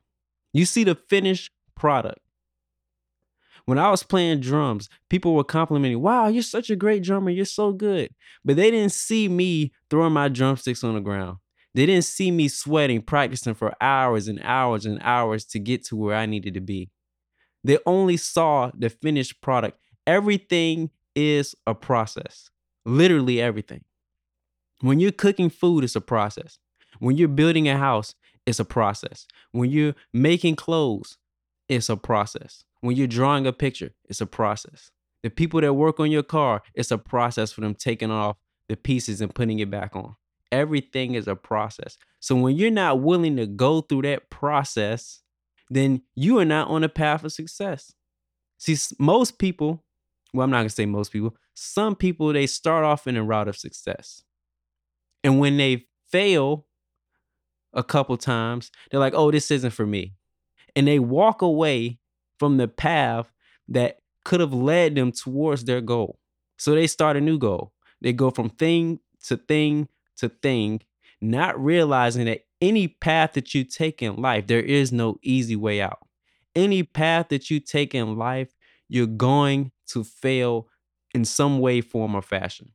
You 0.52 0.64
see 0.64 0.84
the 0.84 0.94
finished 0.94 1.50
product. 1.76 2.18
When 3.66 3.78
I 3.78 3.90
was 3.90 4.02
playing 4.02 4.40
drums, 4.40 4.88
people 5.10 5.34
were 5.34 5.44
complimenting, 5.44 6.00
wow, 6.00 6.28
you're 6.28 6.42
such 6.42 6.70
a 6.70 6.76
great 6.76 7.02
drummer. 7.02 7.30
You're 7.30 7.44
so 7.44 7.72
good. 7.72 8.10
But 8.44 8.56
they 8.56 8.70
didn't 8.70 8.92
see 8.92 9.28
me 9.28 9.72
throwing 9.90 10.12
my 10.12 10.28
drumsticks 10.28 10.84
on 10.84 10.94
the 10.94 11.00
ground. 11.00 11.38
They 11.74 11.84
didn't 11.84 12.04
see 12.04 12.30
me 12.30 12.48
sweating, 12.48 13.02
practicing 13.02 13.54
for 13.54 13.74
hours 13.80 14.28
and 14.28 14.40
hours 14.42 14.86
and 14.86 14.98
hours 15.02 15.44
to 15.46 15.58
get 15.58 15.84
to 15.86 15.96
where 15.96 16.16
I 16.16 16.26
needed 16.26 16.54
to 16.54 16.60
be. 16.60 16.90
They 17.64 17.78
only 17.84 18.16
saw 18.16 18.70
the 18.72 18.88
finished 18.88 19.42
product. 19.42 19.78
Everything 20.06 20.90
is 21.16 21.54
a 21.66 21.74
process, 21.74 22.48
literally 22.84 23.40
everything. 23.40 23.82
When 24.80 25.00
you're 25.00 25.10
cooking 25.10 25.50
food, 25.50 25.82
it's 25.82 25.96
a 25.96 26.00
process. 26.00 26.58
When 27.00 27.16
you're 27.16 27.28
building 27.28 27.68
a 27.68 27.76
house, 27.76 28.14
it's 28.46 28.60
a 28.60 28.64
process. 28.64 29.26
When 29.50 29.70
you're 29.70 29.94
making 30.12 30.56
clothes, 30.56 31.18
it's 31.68 31.88
a 31.88 31.96
process. 31.96 32.64
When 32.80 32.96
you're 32.96 33.06
drawing 33.06 33.46
a 33.46 33.52
picture, 33.52 33.92
it's 34.08 34.20
a 34.20 34.26
process. 34.26 34.90
The 35.22 35.30
people 35.30 35.60
that 35.60 35.74
work 35.74 35.98
on 35.98 36.10
your 36.10 36.22
car, 36.22 36.62
it's 36.74 36.90
a 36.90 36.98
process 36.98 37.52
for 37.52 37.60
them 37.62 37.74
taking 37.74 38.10
off 38.10 38.36
the 38.68 38.76
pieces 38.76 39.20
and 39.20 39.34
putting 39.34 39.58
it 39.58 39.70
back 39.70 39.96
on. 39.96 40.14
Everything 40.52 41.14
is 41.14 41.26
a 41.26 41.34
process. 41.34 41.98
So 42.20 42.36
when 42.36 42.56
you're 42.56 42.70
not 42.70 43.00
willing 43.00 43.36
to 43.36 43.46
go 43.46 43.80
through 43.80 44.02
that 44.02 44.30
process, 44.30 45.22
then 45.70 46.02
you 46.14 46.38
are 46.38 46.44
not 46.44 46.68
on 46.68 46.84
a 46.84 46.88
path 46.88 47.24
of 47.24 47.32
success. 47.32 47.92
See, 48.58 48.76
most 48.98 49.38
people, 49.38 49.84
well, 50.32 50.44
I'm 50.44 50.50
not 50.50 50.58
gonna 50.58 50.70
say 50.70 50.86
most 50.86 51.12
people, 51.12 51.34
some 51.54 51.96
people 51.96 52.32
they 52.32 52.46
start 52.46 52.84
off 52.84 53.06
in 53.06 53.16
a 53.16 53.24
route 53.24 53.48
of 53.48 53.56
success. 53.56 54.22
And 55.24 55.40
when 55.40 55.56
they 55.56 55.86
fail 56.10 56.66
a 57.72 57.82
couple 57.82 58.16
times, 58.16 58.70
they're 58.90 59.00
like, 59.00 59.14
oh, 59.14 59.30
this 59.30 59.50
isn't 59.50 59.72
for 59.72 59.86
me. 59.86 60.14
And 60.76 60.86
they 60.86 60.98
walk 60.98 61.42
away 61.42 61.98
from 62.38 62.58
the 62.58 62.68
path 62.68 63.32
that 63.68 63.98
could 64.24 64.40
have 64.40 64.52
led 64.52 64.94
them 64.94 65.10
towards 65.10 65.64
their 65.64 65.80
goal. 65.80 66.18
So 66.58 66.74
they 66.74 66.86
start 66.86 67.16
a 67.16 67.20
new 67.20 67.38
goal. 67.38 67.72
They 68.00 68.12
go 68.12 68.30
from 68.30 68.50
thing 68.50 69.00
to 69.24 69.36
thing 69.36 69.88
to 70.18 70.28
thing, 70.28 70.82
not 71.20 71.62
realizing 71.62 72.26
that 72.26 72.42
any 72.60 72.88
path 72.88 73.32
that 73.34 73.54
you 73.54 73.64
take 73.64 74.02
in 74.02 74.16
life, 74.16 74.46
there 74.46 74.60
is 74.60 74.92
no 74.92 75.18
easy 75.22 75.56
way 75.56 75.80
out. 75.80 75.98
Any 76.54 76.82
path 76.82 77.28
that 77.28 77.50
you 77.50 77.60
take 77.60 77.94
in 77.94 78.16
life, 78.16 78.54
you're 78.88 79.06
going 79.06 79.72
to 79.88 80.04
fail 80.04 80.68
in 81.14 81.24
some 81.24 81.60
way, 81.60 81.80
form, 81.80 82.14
or 82.14 82.22
fashion. 82.22 82.72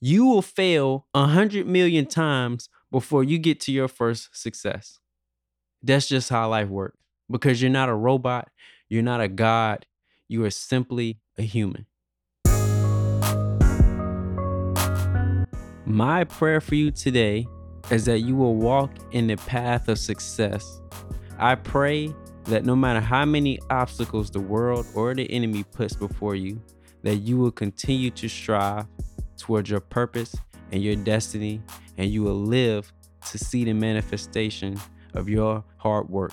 You 0.00 0.26
will 0.26 0.42
fail 0.42 1.06
a 1.14 1.26
hundred 1.26 1.66
million 1.66 2.06
times 2.06 2.68
before 2.90 3.24
you 3.24 3.38
get 3.38 3.60
to 3.60 3.72
your 3.72 3.88
first 3.88 4.28
success. 4.32 4.98
That's 5.82 6.08
just 6.08 6.28
how 6.28 6.48
life 6.48 6.68
works 6.68 7.03
because 7.30 7.60
you're 7.60 7.70
not 7.70 7.88
a 7.88 7.94
robot, 7.94 8.48
you're 8.88 9.02
not 9.02 9.20
a 9.20 9.28
god, 9.28 9.86
you 10.28 10.44
are 10.44 10.50
simply 10.50 11.18
a 11.38 11.42
human. 11.42 11.86
My 15.86 16.24
prayer 16.24 16.60
for 16.60 16.74
you 16.74 16.90
today 16.90 17.46
is 17.90 18.04
that 18.06 18.20
you 18.20 18.34
will 18.36 18.56
walk 18.56 18.90
in 19.12 19.26
the 19.26 19.36
path 19.36 19.88
of 19.88 19.98
success. 19.98 20.80
I 21.38 21.54
pray 21.56 22.14
that 22.44 22.64
no 22.64 22.74
matter 22.74 23.00
how 23.00 23.24
many 23.24 23.58
obstacles 23.70 24.30
the 24.30 24.40
world 24.40 24.86
or 24.94 25.14
the 25.14 25.30
enemy 25.30 25.62
puts 25.62 25.94
before 25.94 26.34
you, 26.34 26.60
that 27.02 27.16
you 27.16 27.36
will 27.36 27.50
continue 27.50 28.10
to 28.12 28.28
strive 28.28 28.86
towards 29.36 29.68
your 29.68 29.80
purpose 29.80 30.34
and 30.72 30.82
your 30.82 30.96
destiny, 30.96 31.60
and 31.98 32.10
you 32.10 32.22
will 32.22 32.40
live 32.40 32.92
to 33.30 33.38
see 33.38 33.64
the 33.64 33.72
manifestation 33.72 34.80
of 35.14 35.28
your 35.28 35.62
hard 35.76 36.08
work. 36.08 36.32